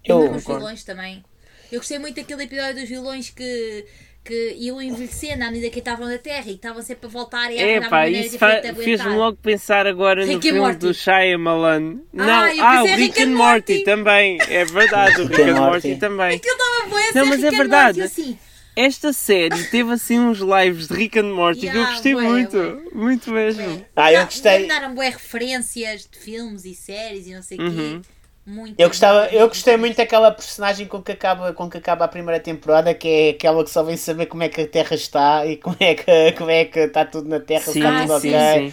Eu- 0.05 0.21
E 0.21 0.29
os 0.29 0.45
vilões 0.45 0.85
também. 0.85 1.25
Eu 1.71 1.81
gostei 1.81 1.99
muito 1.99 2.17
daquele 2.17 2.45
episódio 2.45 2.81
dos 2.81 2.89
vilões 2.89 3.31
que, 3.31 3.87
que 4.27 4.55
iam 4.59 4.83
envelhecendo 4.83 5.45
à 5.45 5.51
medida 5.51 5.71
que 5.71 5.79
estavam 5.79 6.09
na 6.09 6.19
Terra 6.19 6.41
e 6.43 6.51
que 6.51 6.53
estavam 6.55 6.83
sempre 6.83 7.07
a 7.07 7.09
voltar 7.11 7.51
e 7.53 7.59
a 7.59 7.63
É 7.63 7.73
arranjar 7.77 7.91
pá, 7.91 8.09
isso 8.09 8.39
fez-me 8.83 9.15
logo 9.15 9.37
pensar 9.37 9.87
agora 9.87 10.27
no 10.27 10.33
Rick 10.33 10.39
and 10.49 10.53
filme 10.53 10.59
Morty. 10.61 10.79
do 10.79 10.93
Shyamalan. 10.95 12.01
Não, 12.13 12.49
eu 12.49 12.65
ah, 12.65 12.83
o 12.83 12.87
Rick 12.87 13.23
and 13.23 13.27
Morty 13.37 13.85
também. 13.85 14.39
É 14.49 14.65
verdade, 14.65 15.21
o 15.23 15.27
Rick 15.27 15.43
and 15.43 15.55
Morty 15.55 15.89
Morty. 15.89 15.97
também. 15.97 16.37
Aquilo 16.37 16.53
estava 16.55 16.89
bué 16.91 17.03
a 17.03 17.07
Não, 17.07 17.13
ser 17.25 17.25
mas 17.31 17.43
é 17.43 17.47
Rick 17.47 17.57
verdade. 17.57 18.01
Morty, 18.01 18.21
assim. 18.21 18.39
Esta 18.75 19.11
série 19.11 19.65
teve 19.71 19.91
assim 19.93 20.19
uns 20.19 20.39
lives 20.39 20.89
de 20.89 20.95
Rick 20.95 21.19
and 21.19 21.33
Morty 21.35 21.61
que 21.61 21.67
eu 21.67 21.71
Yeah, 21.73 21.93
gostei 21.93 22.13
bué, 22.15 22.23
muito. 22.29 22.57
bué. 22.59 22.77
Muito 22.93 23.31
mesmo. 23.31 23.87
Ah, 23.97 24.13
eu 24.13 24.25
gostei. 24.27 24.61
Mandaram 24.63 24.95
bué 24.95 25.09
referências 25.09 26.07
de 26.11 26.19
filmes 26.19 26.65
e 26.67 26.75
séries 26.75 27.27
e 27.27 27.35
não 27.35 27.43
sei 27.43 27.57
o 27.59 27.63
Uhum. 27.63 28.03
quê. 28.03 28.09
Muito. 28.47 28.79
Eu, 28.79 28.89
gostava, 28.89 29.21
muito, 29.23 29.35
eu 29.35 29.49
gostei 29.49 29.77
muito 29.77 29.97
daquela 29.97 30.31
personagem 30.31 30.87
com 30.87 31.03
que, 31.03 31.13
acaba, 31.13 31.53
com 31.53 31.69
que 31.69 31.79
acaba 31.79 32.05
a 32.05 32.09
primeira 32.09 32.41
temporada, 32.41 32.95
que 32.95 33.09
é 33.09 33.31
aquela 33.31 33.65
que 33.65 33.71
só 33.71 33.83
vem 33.83 33.97
saber 33.97 34.27
como 34.27 34.43
é 34.45 34.49
que 34.49 34.61
a 34.61 34.69
Terra 34.69 34.95
está 34.95 35.45
e 35.47 35.57
como 35.57 35.77
é 35.81 35.95
que, 35.95 36.33
como 36.39 36.51
é 36.51 36.65
que 36.65 36.79
está 36.81 37.05
tudo 37.05 37.29
na 37.29 37.41
Terra, 37.41 37.65
Sim, 37.73 37.81
está 37.81 38.03
tudo 38.07 38.21
sim, 38.21 38.29
ok. 38.29 38.73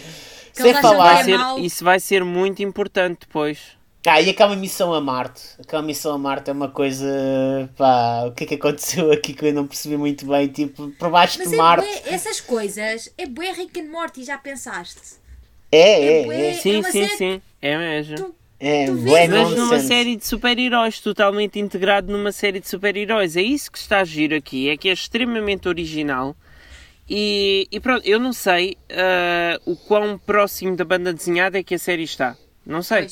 Que 0.54 0.62
Sem 0.62 0.74
falar. 0.74 1.24
bué 1.24 1.36
Vai 1.36 1.54
ser- 1.54 1.60
isso 1.64 1.84
vai 1.84 1.98
ser 2.00 2.24
muito 2.24 2.62
importante 2.62 3.20
depois. 3.26 3.58
Ah, 4.06 4.20
e 4.20 4.28
aquela 4.30 4.54
missão 4.54 4.92
a 4.92 5.00
Marte. 5.00 5.40
Aquela 5.58 5.82
missão 5.82 6.14
a 6.14 6.18
Marte 6.18 6.50
é 6.50 6.52
uma 6.52 6.68
coisa. 6.70 7.06
Pá, 7.76 8.24
o 8.26 8.32
que 8.32 8.44
é 8.44 8.46
que 8.46 8.54
aconteceu 8.56 9.10
aqui 9.10 9.32
que 9.32 9.46
eu 9.46 9.52
não 9.54 9.66
percebi 9.66 9.96
muito 9.96 10.26
bem? 10.26 10.46
Tipo, 10.48 10.90
por 10.92 11.10
baixo 11.10 11.38
Mas 11.38 11.48
de 11.48 11.54
é 11.54 11.58
Marte. 11.58 11.86
bué, 11.86 12.02
essas 12.14 12.40
coisas, 12.40 13.12
é 13.16 13.26
bué 13.26 13.50
Rick 13.52 13.80
and 13.80 13.90
Morty, 13.90 14.22
já 14.22 14.36
pensaste? 14.36 15.00
É, 15.72 15.78
é 15.78 16.22
é, 16.22 16.24
bué- 16.26 16.50
é. 16.50 16.52
Sim, 16.52 16.80
uma 16.80 16.90
sim, 16.92 17.08
sim. 17.08 17.42
É 17.62 17.78
mesmo. 17.78 18.16
Tu 18.16 18.34
É, 18.60 18.86
Tu 18.86 18.94
bué 18.94 19.26
vês, 19.28 19.30
Mas 19.30 19.56
numa 19.58 19.78
série 19.80 20.16
de 20.16 20.26
super-heróis, 20.26 21.00
totalmente 21.00 21.58
integrado 21.58 22.10
numa 22.10 22.32
série 22.32 22.60
de 22.60 22.68
super-heróis. 22.68 23.36
É 23.36 23.42
isso 23.42 23.70
que 23.70 23.78
está 23.78 24.00
a 24.00 24.04
giro 24.04 24.34
aqui, 24.34 24.68
é 24.70 24.76
que 24.76 24.88
é 24.88 24.92
extremamente 24.92 25.68
original. 25.68 26.36
E, 27.08 27.68
e 27.70 27.80
pronto, 27.80 28.06
eu 28.06 28.18
não 28.18 28.32
sei 28.32 28.76
ah, 28.90 29.60
o 29.66 29.76
quão 29.76 30.16
próximo 30.16 30.74
da 30.76 30.84
banda 30.84 31.12
desenhada 31.12 31.58
é 31.58 31.62
que 31.62 31.74
a 31.74 31.78
série 31.78 32.04
está. 32.04 32.36
Não 32.64 32.82
sei. 32.82 33.06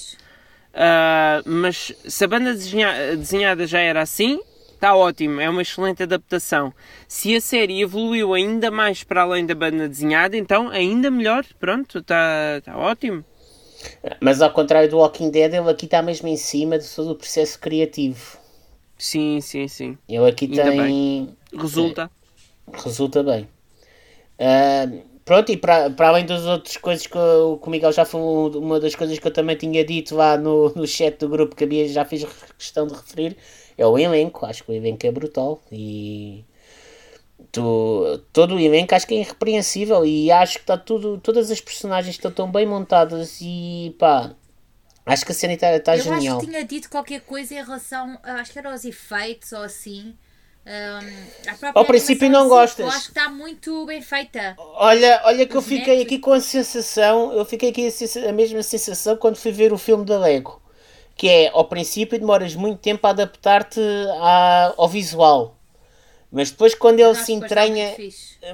Ah, 0.72 1.42
mas 1.44 1.92
se 2.06 2.24
a 2.24 2.28
banda 2.28 2.52
desenha- 2.54 3.16
desenhada 3.16 3.66
já 3.66 3.80
era 3.80 4.00
assim, 4.00 4.40
está 4.72 4.94
ótimo, 4.96 5.40
é 5.40 5.50
uma 5.50 5.60
excelente 5.60 6.02
adaptação. 6.02 6.72
Se 7.06 7.36
a 7.36 7.40
série 7.40 7.82
evoluiu 7.82 8.32
ainda 8.32 8.70
mais 8.70 9.04
para 9.04 9.22
além 9.22 9.44
da 9.44 9.54
banda 9.54 9.86
desenhada, 9.88 10.36
então 10.36 10.70
ainda 10.70 11.10
melhor. 11.10 11.44
Pronto, 11.60 11.98
está 11.98 12.56
está 12.58 12.76
ótimo. 12.78 13.22
Mas 14.20 14.40
ao 14.42 14.52
contrário 14.52 14.88
do 14.90 14.98
Walking 14.98 15.30
Dead, 15.30 15.52
ele 15.54 15.70
aqui 15.70 15.84
está 15.86 16.02
mesmo 16.02 16.28
em 16.28 16.36
cima 16.36 16.78
de 16.78 16.88
todo 16.88 17.10
o 17.12 17.16
processo 17.16 17.58
criativo. 17.58 18.38
Sim, 18.98 19.40
sim, 19.40 19.68
sim. 19.68 19.98
Ele 20.08 20.28
aqui 20.28 20.46
Ainda 20.46 20.72
tem. 20.72 21.36
Resulta. 21.52 22.10
Resulta 22.72 23.22
bem. 23.22 23.48
Ah, 24.38 24.86
pronto, 25.24 25.52
e 25.52 25.56
para, 25.56 25.90
para 25.90 26.08
além 26.08 26.26
das 26.26 26.44
outras 26.44 26.76
coisas 26.76 27.06
que, 27.06 27.16
o- 27.18 27.58
que 27.58 27.68
o 27.68 27.70
Miguel 27.70 27.92
já 27.92 28.04
foi 28.04 28.20
uma 28.20 28.80
das 28.80 28.94
coisas 28.94 29.18
que 29.18 29.26
eu 29.26 29.32
também 29.32 29.56
tinha 29.56 29.84
dito 29.84 30.14
lá 30.16 30.36
no, 30.36 30.70
no 30.74 30.86
chat 30.86 31.18
do 31.18 31.28
grupo 31.28 31.56
que 31.56 31.64
havia, 31.64 31.88
já 31.88 32.04
fiz 32.04 32.24
questão 32.58 32.86
de 32.86 32.94
referir, 32.94 33.36
é 33.78 33.86
o 33.86 33.98
elenco. 33.98 34.46
Acho 34.46 34.64
que 34.64 34.72
o 34.72 34.74
elenco 34.74 35.06
é 35.06 35.12
brutal 35.12 35.60
e 35.70 36.44
tu, 37.50 38.20
todo 38.32 38.54
o 38.54 38.58
elenco 38.60 38.94
acho 38.94 39.06
que 39.06 39.14
é 39.14 39.18
irrepreensível 39.20 40.04
e 40.04 40.30
acho 40.30 40.54
que 40.54 40.60
está 40.64 40.76
tudo, 40.78 41.18
todas 41.18 41.50
as 41.50 41.60
personagens 41.60 42.14
estão 42.14 42.30
tão 42.30 42.50
bem 42.50 42.66
montadas 42.66 43.38
e 43.40 43.94
pá, 43.98 44.30
acho 45.06 45.24
que 45.26 45.32
a 45.32 45.34
cena 45.34 45.54
está, 45.54 45.96
Eu 45.96 46.02
genial. 46.02 46.36
acho 46.36 46.46
que 46.46 46.52
tinha 46.52 46.64
dito 46.64 46.88
qualquer 46.90 47.20
coisa 47.22 47.54
em 47.54 47.64
relação, 47.64 48.18
acho 48.22 48.52
que 48.52 48.58
era 48.58 48.70
aos 48.70 48.84
efeitos 48.84 49.52
ou 49.52 49.62
assim. 49.62 50.16
Própria 51.58 51.72
Ao 51.74 51.84
princípio 51.84 52.30
não 52.30 52.44
si, 52.44 52.48
gostas. 52.48 52.78
Eu 52.86 52.92
acho 52.92 53.02
que 53.12 53.18
está 53.18 53.28
muito 53.28 53.84
bem 53.84 54.00
feita. 54.00 54.54
Olha, 54.58 55.20
olha 55.24 55.44
que 55.46 55.56
eu 55.56 55.60
Os 55.60 55.66
fiquei 55.66 55.96
bonecos. 55.96 56.06
aqui 56.06 56.18
com 56.20 56.32
a 56.32 56.40
sensação, 56.40 57.32
eu 57.32 57.44
fiquei 57.44 57.70
aqui 57.70 57.88
a, 57.88 58.28
a 58.28 58.32
mesma 58.32 58.62
sensação 58.62 59.16
quando 59.16 59.36
fui 59.36 59.50
ver 59.50 59.72
o 59.72 59.78
filme 59.78 60.04
da 60.04 60.18
Lego, 60.18 60.62
que 61.16 61.28
é, 61.28 61.48
ao 61.48 61.64
princípio 61.64 62.18
demoras 62.18 62.54
muito 62.54 62.78
tempo 62.78 63.04
a 63.06 63.10
adaptar-te 63.10 63.80
ao 64.76 64.88
visual, 64.88 65.56
mas 66.32 66.50
depois 66.50 66.74
quando 66.74 66.98
ele 67.00 67.14
se 67.14 67.32
entranha, 67.32 67.94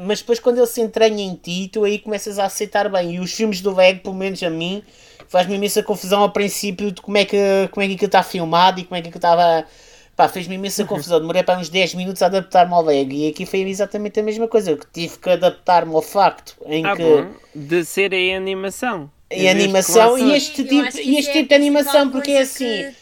mas 0.03 0.19
depois 0.21 0.39
quando 0.41 0.59
ele 0.59 0.67
se 0.67 0.81
entranha 0.81 1.23
em 1.25 1.35
ti, 1.35 1.71
tu 1.73 1.85
aí 1.85 1.99
começas 1.99 2.39
a 2.39 2.45
aceitar 2.47 2.89
bem, 2.91 3.15
e 3.15 3.21
os 3.21 3.33
filmes 3.33 3.61
do 3.61 3.75
Lego, 3.75 4.01
pelo 4.01 4.15
menos 4.17 4.43
a 4.43 4.51
mim, 4.51 4.83
faz-me 5.29 5.55
imensa 5.55 5.83
confusão 5.83 6.21
ao 6.21 6.31
princípio 6.33 6.91
de 6.91 7.01
como 7.01 7.17
é 7.17 7.25
que, 7.25 7.39
como 7.71 7.85
é 7.85 7.95
que 7.97 8.05
está 8.05 8.23
filmado 8.23 8.81
e 8.81 8.85
como 8.85 8.97
é 8.99 9.03
que 9.03 9.09
estava... 9.17 9.65
Pá, 10.17 10.29
fez-me 10.29 10.57
imensa 10.57 10.83
Uhum. 10.83 10.89
confusão. 10.89 11.21
Demorei 11.21 11.45
para 11.45 11.61
uns 11.61 11.69
10 11.69 11.95
minutos 11.95 12.21
a 12.23 12.27
adaptar-me 12.27 12.75
ao 12.75 12.83
Lego. 12.83 13.13
E 13.13 13.29
aqui 13.29 13.47
foi 13.47 13.61
exatamente 13.61 14.19
a 14.19 14.23
mesma 14.25 14.49
coisa. 14.49 14.73
Eu 14.73 14.81
tive 14.93 15.17
que 15.17 15.31
adaptar-me 15.31 15.95
ao 15.95 16.03
facto 16.03 16.57
em 16.67 16.85
Ah, 16.85 16.97
que. 16.97 17.03
bom. 17.05 17.31
De 17.55 17.85
ser 17.85 18.13
em 18.13 18.35
animação. 18.35 19.09
Em 19.31 19.49
animação 19.49 20.19
e 20.19 20.35
este 20.35 20.65
tipo, 20.65 20.75
e 20.99 21.19
este 21.19 21.31
é 21.31 21.33
tipo 21.35 21.49
de 21.51 21.55
animação, 21.55 22.11
porque 22.11 22.33
é 22.33 22.41
assim. 22.41 22.65
que- 22.65 22.95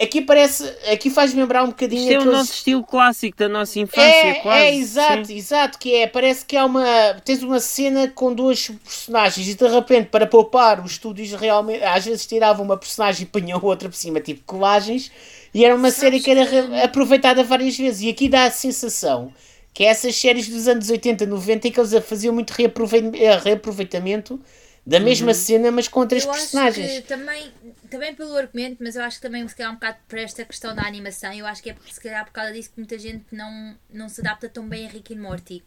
Aqui 0.00 0.20
parece. 0.22 0.64
Aqui 0.92 1.08
faz-me 1.08 1.40
lembrar 1.40 1.62
um 1.62 1.68
bocadinho 1.68 2.00
Isto 2.02 2.12
é 2.12 2.18
o 2.18 2.24
nosso 2.32 2.52
estilo 2.52 2.82
clássico 2.82 3.38
da 3.38 3.48
nossa 3.48 3.78
infância, 3.78 4.02
É, 4.02 4.34
quase. 4.34 4.58
é, 4.64 4.74
exato, 4.74 5.26
sim. 5.28 5.36
exato, 5.36 5.78
que 5.78 5.94
é, 5.94 6.06
parece 6.08 6.44
que 6.44 6.56
há 6.56 6.64
uma, 6.64 6.84
tens 7.24 7.42
uma 7.44 7.60
cena 7.60 8.08
com 8.08 8.34
dois 8.34 8.68
personagens 8.82 9.46
e 9.48 9.54
de 9.54 9.68
repente 9.68 10.08
para 10.08 10.26
poupar 10.26 10.84
os 10.84 10.92
estúdios 10.92 11.32
realmente, 11.32 11.82
às 11.84 12.04
vezes 12.04 12.26
tiravam 12.26 12.64
uma 12.64 12.76
personagem 12.76 13.22
e 13.22 13.26
punham 13.26 13.60
outra 13.62 13.88
por 13.88 13.94
cima, 13.94 14.18
tipo 14.20 14.42
colagens, 14.44 15.12
e 15.54 15.64
era 15.64 15.76
uma 15.76 15.92
série 15.92 16.18
que 16.18 16.30
era 16.30 16.42
re- 16.44 16.82
aproveitada 16.82 17.44
várias 17.44 17.76
vezes, 17.78 18.02
e 18.02 18.08
aqui 18.10 18.28
dá 18.28 18.44
a 18.46 18.50
sensação 18.50 19.32
que 19.72 19.84
essas 19.84 20.16
séries 20.16 20.48
dos 20.48 20.66
anos 20.68 20.90
80, 20.90 21.24
90 21.26 21.68
em 21.68 21.70
que 21.72 21.78
eles 21.80 21.92
faziam 22.04 22.34
muito 22.34 22.50
reaprove- 22.50 23.10
reaproveitamento 23.44 24.40
da 24.86 25.00
mesma 25.00 25.32
cena, 25.32 25.70
mas 25.70 25.88
com 25.88 26.00
outras 26.00 26.24
Eu 26.24 26.30
acho 26.30 26.40
personagens. 26.40 26.92
que 26.92 27.00
também, 27.02 27.52
também 27.90 28.14
pelo 28.14 28.36
argumento, 28.36 28.76
mas 28.82 28.96
eu 28.96 29.02
acho 29.02 29.16
que 29.16 29.22
também 29.22 29.46
se 29.48 29.54
calhar 29.56 29.72
um 29.72 29.76
bocado 29.76 29.96
por 30.06 30.18
esta 30.18 30.44
questão 30.44 30.74
da 30.74 30.82
animação, 30.86 31.32
eu 31.32 31.46
acho 31.46 31.62
que 31.62 31.70
é 31.70 31.76
se 31.90 32.00
calhar 32.00 32.24
por 32.24 32.32
causa 32.32 32.52
disso 32.52 32.70
que 32.70 32.78
muita 32.78 32.98
gente 32.98 33.24
não, 33.32 33.74
não 33.90 34.08
se 34.08 34.20
adapta 34.20 34.48
tão 34.48 34.68
bem 34.68 34.86
a 34.86 34.90
Rick 34.90 35.14
and 35.14 35.20
Morty. 35.22 35.62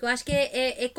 Eu 0.00 0.08
acho 0.08 0.24
que 0.24 0.32
é, 0.32 0.44
é, 0.46 0.84
é, 0.86 0.92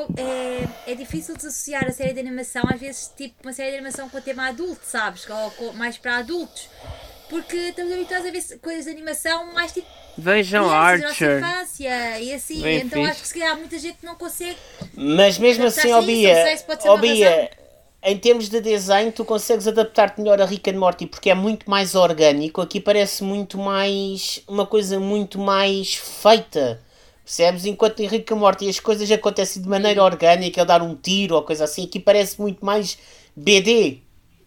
é, 0.86 0.92
é 0.92 0.94
difícil 0.94 1.34
desassociar 1.36 1.84
a 1.86 1.92
série 1.92 2.12
de 2.12 2.20
animação, 2.20 2.62
às 2.68 2.80
vezes 2.80 3.12
tipo 3.16 3.34
uma 3.42 3.52
série 3.52 3.70
de 3.70 3.76
animação 3.78 4.08
com 4.08 4.20
tema 4.20 4.48
adulto, 4.48 4.82
sabes? 4.84 5.28
Ou 5.28 5.50
com- 5.52 5.72
mais 5.72 5.96
para 5.98 6.18
adultos. 6.18 6.68
Porque 7.28 7.56
estamos 7.56 7.92
habituados 7.92 8.26
a 8.26 8.30
ver 8.30 8.58
coisas 8.60 8.84
de 8.84 8.90
animação 8.90 9.52
mais 9.52 9.72
tipo 9.72 9.86
Vejam 10.18 10.70
Archer. 10.70 11.38
infância 11.38 12.20
e 12.20 12.32
assim. 12.32 12.62
Bem 12.62 12.78
então 12.78 13.00
fixe. 13.00 13.10
acho 13.10 13.20
que 13.22 13.28
se 13.28 13.34
calhar 13.34 13.56
muita 13.56 13.78
gente 13.78 13.98
não 14.02 14.14
consegue. 14.14 14.56
Mas 14.94 15.38
mesmo 15.38 15.66
assim, 15.66 15.92
a 15.92 15.98
ó 15.98 16.02
Bia, 16.02 16.44
ó 16.86 16.96
Bia, 16.96 17.50
em 18.02 18.16
termos 18.16 18.48
de 18.48 18.60
design, 18.60 19.12
tu 19.12 19.24
consegues 19.24 19.66
adaptar-te 19.68 20.20
melhor 20.20 20.40
a 20.40 20.46
Rick 20.46 20.70
and 20.70 20.78
Morty 20.78 21.06
porque 21.06 21.28
é 21.28 21.34
muito 21.34 21.68
mais 21.68 21.94
orgânico. 21.94 22.60
Aqui 22.62 22.80
parece 22.80 23.22
muito 23.22 23.58
mais. 23.58 24.42
uma 24.48 24.64
coisa 24.64 24.98
muito 24.98 25.38
mais 25.38 25.94
feita. 25.94 26.80
Percebes? 27.22 27.66
Enquanto 27.66 28.00
em 28.00 28.06
Rick 28.06 28.32
and 28.32 28.36
Morty 28.36 28.68
as 28.68 28.78
coisas 28.78 29.10
acontecem 29.10 29.60
de 29.60 29.68
maneira 29.68 30.02
orgânica, 30.02 30.60
ele 30.60 30.66
dar 30.66 30.80
um 30.80 30.94
tiro 30.94 31.34
ou 31.34 31.42
coisa 31.42 31.64
assim, 31.64 31.84
aqui 31.84 31.98
parece 31.98 32.40
muito 32.40 32.64
mais 32.64 32.96
BD. 33.34 34.05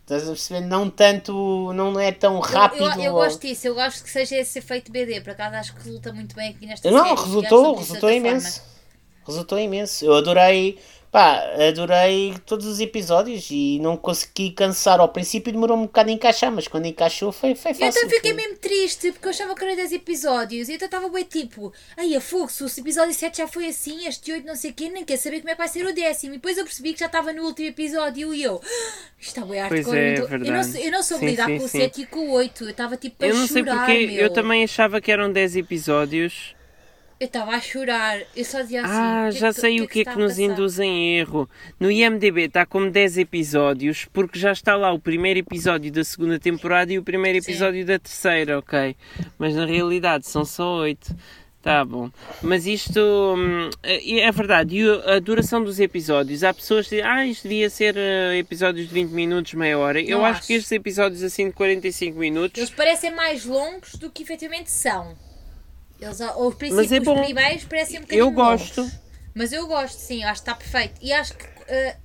Estás 0.10 0.24
a 0.24 0.32
perceber? 0.32 0.62
Não 0.62 0.90
tanto. 0.90 1.72
não 1.74 2.00
é 2.00 2.12
tão 2.12 2.34
Eu- 2.36 2.40
rápido. 2.42 2.84
Eu, 2.96 3.04
eu 3.04 3.14
ou- 3.14 3.22
gosto 3.22 3.42
disso, 3.42 3.68
eu 3.68 3.76
gosto 3.76 4.04
que 4.04 4.10
seja 4.10 4.38
esse 4.38 4.58
efeito 4.58 4.92
BD, 4.92 5.22
por 5.22 5.32
acaso 5.32 5.56
acho 5.56 5.76
que 5.76 5.84
resulta 5.84 6.12
muito 6.12 6.36
bem 6.36 6.50
aqui 6.50 6.66
nesta 6.66 6.90
Não, 6.90 7.04
série. 7.16 7.20
resultou, 7.22 7.76
resultou 7.76 8.10
imenso. 8.10 8.60
forma. 8.62 8.70
Resultou 9.28 9.60
imenso. 9.60 10.04
Eu 10.06 10.14
adorei, 10.16 10.80
pá, 11.12 11.42
adorei 11.68 12.36
todos 12.46 12.66
os 12.66 12.80
episódios 12.80 13.48
e 13.50 13.80
não 13.82 13.98
consegui 13.98 14.52
cansar. 14.52 15.00
Ao 15.00 15.10
princípio 15.10 15.52
demorou 15.52 15.78
um 15.78 15.84
bocado 15.84 16.10
a 16.10 16.14
encaixar, 16.14 16.52
mas 16.52 16.68
quando 16.68 16.86
encaixou 16.86 17.32
foi, 17.32 17.56
foi 17.56 17.72
Eu 17.72 17.76
fácil. 17.76 18.00
então 18.06 18.10
fiquei 18.10 18.34
foi. 18.34 18.42
mesmo 18.44 18.58
triste 18.58 19.12
porque 19.12 19.26
eu 19.28 19.32
achava 19.32 19.56
que 19.56 19.64
era 19.66 19.76
10 19.76 19.92
episódios 19.94 20.70
e 20.70 20.74
então 20.74 20.86
estava 20.86 21.10
bem 21.10 21.24
tipo, 21.24 21.74
ai 21.98 22.16
a 22.16 22.22
fogo, 22.22 22.50
se 22.50 22.64
o 22.64 22.68
episódio 22.68 23.14
7 23.14 23.38
já 23.40 23.48
foi 23.48 23.68
assim, 23.68 24.06
este 24.08 24.32
8 24.32 24.46
não 24.46 24.56
sei 24.56 24.72
o 24.72 24.74
quê, 24.74 24.90
nem 24.90 25.04
quer 25.04 25.18
saber 25.18 25.40
como 25.40 25.50
é 25.50 25.54
que 25.54 25.58
vai 25.60 25.68
ser 25.68 25.86
o 25.86 25.94
décimo. 25.94 26.34
E 26.34 26.38
depois 26.38 26.58
eu 26.58 26.64
percebi 26.64 26.94
que 26.94 27.00
já 27.00 27.08
estava 27.08 27.34
no 27.34 27.44
último 27.44 27.68
episódio 27.70 28.34
e 28.34 28.44
eu, 28.44 28.62
"Ah, 28.64 28.68
isto 29.20 29.28
está 29.38 29.46
bem 29.46 29.60
hardcore. 29.60 29.84
Pois 29.84 29.96
é, 29.98 30.20
eu, 30.20 30.28
eu, 30.28 30.40
não, 30.40 30.80
eu 30.80 30.92
não 30.92 31.04
soube 31.04 31.26
Sim, 31.26 31.32
lidar 31.32 31.46
sim, 31.48 31.58
com 31.58 31.66
o 31.66 31.68
sim. 31.68 31.80
7 31.80 32.02
e 32.02 32.06
com 32.06 32.20
o 32.20 32.32
8, 32.32 32.64
eu 32.66 32.70
estava 32.70 32.98
tipo 32.98 33.24
a 33.24 33.28
Eu 33.28 33.36
não 33.36 33.48
sei 33.48 33.64
chorar, 33.64 33.86
porque, 33.86 34.08
meu. 34.08 34.16
eu 34.18 34.30
também 34.32 34.64
achava 34.64 35.02
que 35.02 35.12
eram 35.12 35.32
10 35.32 35.56
episódios. 35.56 36.56
Eu 37.20 37.26
estava 37.28 37.52
a 37.52 37.60
chorar, 37.60 38.22
eu 38.34 38.46
só 38.46 38.62
dizia 38.62 38.82
assim, 38.82 38.94
Ah, 38.94 39.26
"O 39.28 39.32
que 39.32 39.38
é 39.38 39.40
já 39.42 39.54
que- 39.54 39.60
sei 39.60 39.82
o 39.82 39.88
que 39.90 40.00
é 40.00 40.04
que 40.06 40.10
a 40.10 40.16
nos 40.16 40.32
passar?" 40.38 40.42
induz 40.42 40.80
em 40.80 41.18
erro. 41.18 41.50
No 41.78 41.92
IMDB 41.92 42.44
está 42.46 42.66
como 42.66 42.90
10 42.90 43.18
episódios, 43.18 44.06
porque 44.14 44.40
já 44.40 44.54
está 44.54 44.76
lá 44.78 44.94
o 44.94 45.00
primeiro 45.00 45.40
episódio 45.40 45.92
da 45.92 46.04
segunda 46.04 46.40
temporada 46.40 46.94
e 46.94 46.98
o 46.98 47.04
primeiro 47.04 47.42
Sim. 47.44 47.52
episódio 47.52 47.86
da 47.86 48.00
terceira, 48.00 48.58
ok? 48.60 48.96
Mas 49.38 49.54
na 49.54 49.66
realidade 49.66 50.28
são 50.28 50.46
só 50.46 50.78
8. 50.78 51.14
Tá 51.62 51.84
bom. 51.84 52.10
Mas 52.42 52.66
isto 52.66 53.02
hum, 53.38 53.70
é 53.84 54.22
é 54.22 54.32
verdade. 54.32 54.78
E 54.78 54.90
a 55.14 55.20
duração 55.20 55.62
dos 55.62 55.78
episódios, 55.78 56.42
há 56.42 56.54
pessoas 56.54 56.88
que 56.88 56.96
dizem, 56.96 57.06
ah, 57.12 57.26
isto 57.26 57.44
devia 57.44 57.70
ser 57.70 57.96
eh, 57.98 58.38
episódios 58.38 58.88
de 58.88 58.94
20 58.94 59.10
minutos, 59.12 59.54
meia 59.56 59.78
hora. 59.78 60.00
Eu 60.02 60.24
acho 60.24 60.38
acho. 60.38 60.48
que 60.48 60.54
estes 60.54 60.72
episódios 60.72 61.22
assim 61.22 61.48
de 61.48 61.54
45 61.54 62.18
minutos. 62.18 62.58
Eles 62.58 62.70
parecem 62.70 63.12
mais 63.14 63.44
longos 63.46 63.96
do 63.96 64.10
que 64.10 64.24
efetivamente 64.24 64.72
são. 64.72 65.18
Eles, 66.02 66.20
os 66.20 66.56
princípios, 66.56 67.06
Mas 67.08 67.18
é 67.18 67.24
primeiros 67.24 67.64
parecem 67.66 67.98
um 67.98 68.02
bocadinho 68.02 68.22
Eu 68.26 68.32
gosto. 68.32 68.82
longos. 68.82 68.94
Mas 69.36 69.52
eu 69.54 69.68
gosto, 69.68 69.98
sim, 69.98 70.24
acho 70.24 70.42
que 70.42 70.50
está 70.50 70.56
perfeito. 70.56 70.94
E 71.02 71.12
acho 71.14 71.34
que 71.36 71.46
eh, 71.68 71.96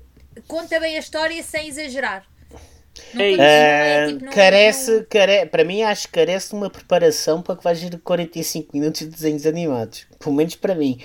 conta 0.47 0.79
bem 0.81 0.97
a 0.97 1.01
história 1.01 1.43
sem 1.43 1.69
exagerar. 1.69 2.25
Não 3.13 3.21
É 3.23 3.33
é, 3.33 4.05
Ah, 4.05 4.09
tipo, 4.09 4.25
não- 4.27 4.33
carece, 4.33 4.91
não- 4.99 5.05
care... 5.09 5.47
para 5.47 5.65
mim 5.65 5.83
acho 5.83 6.07
que 6.07 6.15
carece 6.15 6.51
de 6.51 6.55
uma 6.55 6.71
preparação 6.71 7.43
para 7.43 7.57
que 7.57 7.65
vais 7.65 7.81
ver 7.83 7.99
45 7.99 8.77
minutos 8.77 9.01
de 9.01 9.07
desenhos 9.09 9.47
animados. 9.47 10.07
Pelo 10.19 10.35
menos 10.35 10.55
para 10.57 10.75
mim. 10.75 11.01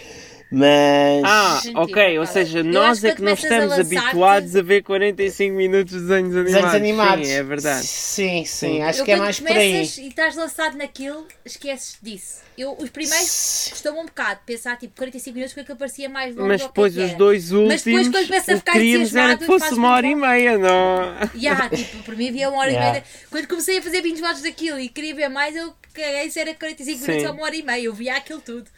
Mas. 0.52 1.24
Ah, 1.26 1.60
Sentido, 1.62 1.80
ok, 1.82 2.20
ou 2.20 2.26
seja, 2.26 2.64
nós 2.64 3.00
que 3.00 3.08
é 3.08 3.16
que 3.16 3.22
não 3.22 3.32
a 3.32 3.36
estamos 3.36 3.74
habituados 3.74 4.56
a 4.56 4.62
ver 4.62 4.82
45 4.84 5.56
minutos 5.56 5.94
de 5.94 6.00
desenhos 6.02 6.36
animados. 6.36 6.54
desenhos 6.54 6.74
animados. 6.74 7.28
Sim, 7.28 7.34
é 7.34 7.44
verdade. 7.44 7.86
Sim, 7.86 8.46
sim, 8.46 8.46
Sim. 8.46 8.82
acho 8.82 9.00
Eu 9.02 9.06
que 9.06 9.12
é 9.12 9.16
mais 9.16 9.40
por 9.40 9.52
aí. 9.52 9.72
começas 9.74 9.98
e 10.00 10.08
estás 10.08 10.36
lançado 10.36 10.78
naquilo, 10.78 11.28
esqueces 11.46 11.98
disso. 12.02 12.40
Eu, 12.58 12.76
os 12.78 12.90
primeiros 12.90 13.68
custam 13.70 14.00
um 14.00 14.06
bocado 14.06 14.42
pensar, 14.46 14.76
tipo, 14.78 14.94
45 14.98 15.34
minutos 15.34 15.54
porque 15.54 15.62
aquilo 15.62 15.78
parecia 15.78 16.10
mais 16.10 16.36
longo 16.36 16.48
Mas 16.50 16.62
que 16.62 16.68
depois 16.68 16.94
é 16.94 16.96
que 17.00 17.04
os 17.06 17.10
era. 17.12 17.18
dois 17.18 17.52
últimos, 17.52 17.72
Mas 17.74 17.84
depois 17.84 18.08
quando 18.10 18.26
começa 18.28 18.54
a 18.54 18.58
ficar 18.58 18.72
que 18.74 18.78
queríamos 18.80 19.16
era 19.16 19.38
que 19.38 19.46
fosse 19.46 19.74
uma 19.76 19.90
hora 19.94 20.08
e 20.08 20.16
meia, 20.16 20.58
não? 20.58 21.16
Yeah, 21.36 21.70
tipo, 21.70 22.04
para 22.04 22.16
mim 22.16 22.28
havia 22.30 22.50
uma 22.50 22.58
hora 22.60 22.70
Yeah. 22.72 22.90
e 22.90 22.92
meia. 22.94 23.04
Quando 23.30 23.48
comecei 23.48 23.78
a 23.78 23.82
fazer 23.82 24.02
20 24.02 24.20
votos 24.20 24.42
daquilo 24.42 24.78
e 24.80 24.90
queria 24.90 25.16
ver 25.16 25.30
mais, 25.30 25.56
eu 25.56 25.74
caguei 25.94 26.30
se 26.30 26.40
era 26.40 26.54
45 26.54 26.98
Sim. 27.00 27.06
minutos 27.12 27.30
ou 27.30 27.36
uma 27.38 27.46
hora 27.46 27.56
e 27.56 27.64
meia. 27.64 27.84
Eu 27.84 27.94
via 27.94 28.18
aquilo 28.18 28.42
tudo. 28.42 28.70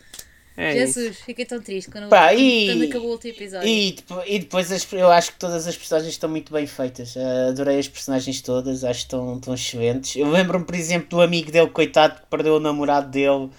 É 0.58 0.74
Jesus, 0.74 1.16
isso. 1.16 1.24
fiquei 1.26 1.46
tão 1.46 1.62
triste 1.62 1.90
quando, 1.90 2.10
Pá, 2.10 2.34
e- 2.34 2.66
quando 2.68 2.84
acabou 2.84 3.08
o 3.10 3.12
último 3.14 3.34
episódio. 3.34 3.68
E, 3.68 3.94
depo- 3.94 4.22
e 4.28 4.40
depois 4.40 4.72
as- 4.72 4.88
eu 4.94 5.10
acho 5.12 5.32
que 5.32 5.40
todas 5.40 5.66
as 5.66 5.78
personagens 5.78 6.14
estão 6.14 6.30
muito 6.30 6.52
bem 6.52 6.68
feitas. 6.68 7.16
Ah, 7.16 7.48
adorei 7.50 7.80
as 7.80 7.88
personagens 7.88 8.42
todas, 8.42 8.84
acho 8.84 9.00
que 9.00 9.06
estão, 9.06 9.36
estão 9.38 9.54
excelentes. 9.54 10.16
Eu 10.16 10.30
lembro-me, 10.30 10.66
por 10.66 10.76
exemplo, 10.76 11.08
do 11.10 11.22
amigo 11.22 11.52
dele, 11.52 11.70
coitado, 11.70 12.20
que 12.22 12.28
perdeu 12.28 12.56
o 12.56 12.60
namorado 12.60 13.10
dele, 13.10 13.50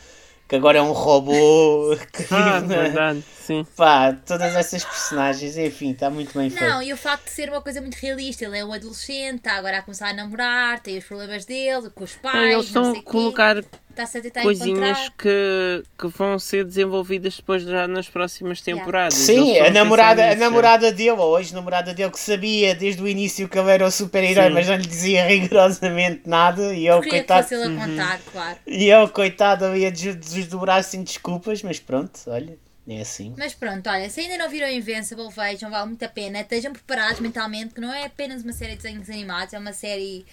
que 0.46 0.54
agora 0.56 0.78
é 0.78 0.82
um 0.82 0.92
robô. 0.92 1.96
Que 2.12 2.24
Ah, 2.34 2.60
vive 2.60 2.74
na- 2.74 2.82
verdade, 2.82 3.24
sim. 3.40 3.66
Pá, 3.74 4.12
todas 4.12 4.54
essas 4.54 4.84
personagens, 4.84 5.56
enfim, 5.56 5.92
está 5.92 6.10
muito 6.10 6.36
bem 6.38 6.50
feito. 6.50 6.62
Não, 6.62 6.82
e 6.82 6.92
o 6.92 6.96
facto 6.96 7.24
de 7.24 7.30
ser 7.30 7.48
uma 7.48 7.62
coisa 7.62 7.80
muito 7.80 7.94
realista, 7.94 8.44
ele 8.44 8.58
é 8.58 8.64
um 8.64 8.72
adolescente, 8.72 9.36
está 9.38 9.54
agora 9.54 9.78
a 9.78 9.82
começar 9.82 10.08
a 10.10 10.12
namorar, 10.12 10.78
tem 10.80 10.98
os 10.98 11.04
problemas 11.04 11.46
dele, 11.46 11.88
com 11.90 12.04
os 12.04 12.12
pais, 12.16 12.34
Não, 12.34 12.42
eles 12.44 12.66
estão 12.66 12.90
a 12.90 12.94
quê, 12.94 13.02
colocar 13.02 13.64
está-se 13.92 14.18
a 14.18 14.20
tentar 14.22 14.42
coisinhas 14.42 14.98
encontrar. 14.98 15.16
que, 15.16 15.84
que 15.98 16.06
vão 16.08 16.38
ser 16.38 16.64
desenvolvidas 16.64 17.36
depois 17.36 17.62
já 17.62 17.86
nas 17.86 18.08
próximas 18.08 18.60
temporadas. 18.60 19.14
Sim, 19.14 19.58
a 19.58 19.70
namorada, 19.70 20.24
a 20.24 20.26
nisso, 20.28 20.40
namorada 20.40 20.90
dele, 20.92 21.10
ou 21.12 21.36
a 21.36 21.40
ex-namorada 21.40 21.94
dele, 21.94 22.10
que 22.10 22.20
sabia 22.20 22.74
desde 22.74 23.00
o 23.02 23.06
início 23.08 23.48
que 23.48 23.58
ele 23.58 23.70
era 23.70 23.86
o 23.86 23.90
super-herói, 23.90 24.48
mas 24.50 24.66
não 24.66 24.76
lhe 24.76 24.86
dizia 24.86 25.24
rigorosamente 25.26 26.22
nada, 26.26 26.74
e 26.74 26.88
Queria 27.00 27.00
que 27.00 27.08
coitado, 27.08 27.42
fosse 27.42 27.54
ele 27.54 27.76
a 27.76 27.86
contar, 27.86 28.20
claro. 28.32 28.58
e 28.66 28.90
ele, 28.90 29.08
coitado, 29.08 29.64
ali 29.64 29.86
a 29.86 29.90
des- 29.90 30.16
desdobrar-se 30.16 30.96
em 30.96 31.02
desculpas, 31.02 31.62
mas 31.62 31.78
pronto, 31.78 32.18
olha, 32.26 32.58
é 32.88 33.00
assim. 33.00 33.34
Mas 33.38 33.54
pronto, 33.54 33.88
olha, 33.88 34.10
se 34.10 34.20
ainda 34.20 34.36
não 34.38 34.48
viram 34.48 34.68
Invincible, 34.68 35.28
vejam, 35.30 35.70
vale 35.70 35.86
muito 35.86 36.04
a 36.04 36.08
pena. 36.08 36.40
Estejam 36.40 36.72
preparados 36.72 37.20
mentalmente, 37.20 37.74
que 37.74 37.80
não 37.80 37.92
é 37.92 38.04
apenas 38.06 38.42
uma 38.42 38.52
série 38.52 38.72
de 38.72 38.82
desenhos 38.82 39.08
animados, 39.08 39.54
é 39.54 39.58
uma 39.58 39.72
série 39.72 40.24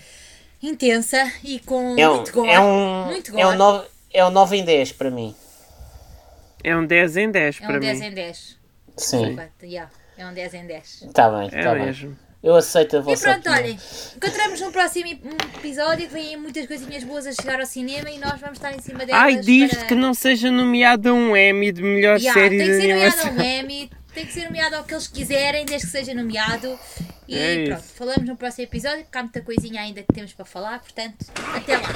intensa 0.62 1.32
e 1.44 1.60
com 1.60 1.98
É 1.98 2.10
um, 2.10 2.16
muito 2.18 2.32
gore. 2.34 2.50
é 2.50 2.60
um, 2.60 3.06
muito 3.06 3.32
é 3.40 3.46
um, 3.46 3.48
gore. 3.48 3.58
9, 3.58 3.88
é 4.14 4.26
um 4.26 4.30
9 4.32 4.58
em 4.58 4.66
10 4.66 4.92
para 4.94 5.10
mim. 5.12 5.36
É 6.64 6.76
um 6.76 6.86
10 6.86 7.18
em 7.18 7.32
10 7.32 7.62
É 7.62 7.66
para 7.66 7.78
um 7.78 7.80
10 7.80 8.00
mim. 8.00 8.06
em 8.08 8.14
10. 8.14 8.58
Sim, 8.98 9.18
Desculpa, 9.36 9.50
yeah, 9.64 9.90
é 10.18 10.26
um 10.26 10.34
10 10.34 10.54
em 10.56 10.68
10. 10.68 11.02
está 11.04 11.30
bem, 11.30 11.50
É 11.54 11.60
está 11.60 11.74
bem. 11.74 11.86
mesmo. 11.86 12.18
Eu 12.42 12.56
aceito 12.56 12.96
a 12.96 13.00
E 13.00 13.02
vossa 13.04 13.24
pronto, 13.24 13.50
opinião. 13.50 13.58
olhem, 13.64 13.80
encontramos 14.16 14.62
no 14.62 14.72
próximo 14.72 15.10
episódio 15.58 16.08
que 16.08 16.14
vêm 16.14 16.38
muitas 16.38 16.66
coisinhas 16.68 17.04
boas 17.04 17.28
a 17.28 17.34
chegar 17.34 17.60
ao 17.60 17.66
cinema 17.66 18.10
e 18.10 18.18
nós 18.18 18.40
vamos 18.40 18.58
estar 18.58 18.74
em 18.74 18.80
cima 18.80 19.06
delas. 19.06 19.22
Ai, 19.24 19.36
diz 19.38 19.74
para... 19.76 19.86
que 19.88 19.96
não 19.96 20.14
seja 20.14 20.50
nomeado 20.50 21.10
a 21.10 21.14
um 21.14 21.36
Emmy 21.36 21.72
de 21.74 21.82
melhor 21.82 22.18
Yeah, 22.18 22.40
série 22.42 22.58
tem 22.58 22.68
que 22.68 22.74
ser 22.76 22.88
nomeado 22.94 23.20
animação. 23.20 23.32
ao 23.32 23.46
Emmy, 23.46 23.92
tem 24.14 24.26
que 24.26 24.34
ser 24.34 24.46
nomeado 24.46 24.76
ao 24.76 24.84
que 24.84 24.94
eles 24.94 25.08
quiserem, 25.08 25.66
desde 25.66 25.88
que 25.88 25.92
seja 25.92 26.14
nomeado. 26.14 26.78
E 27.28 27.38
É 27.38 27.66
pronto, 27.68 27.80
isso. 27.84 27.94
falamos 27.96 28.26
no 28.28 28.36
próximo 28.36 28.64
episódio, 28.64 29.04
porque 29.04 29.18
há 29.18 29.24
muita 29.24 29.42
coisinha 29.42 29.82
ainda 29.82 30.02
que 30.02 30.14
temos 30.14 30.34
para 30.34 30.46
falar, 30.46 30.80
portanto, 30.80 31.26
até 31.56 31.78
lá. 31.78 31.90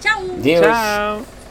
Tchau! 0.00 0.22
Deus. 0.38 0.60
Tchau. 0.60 1.45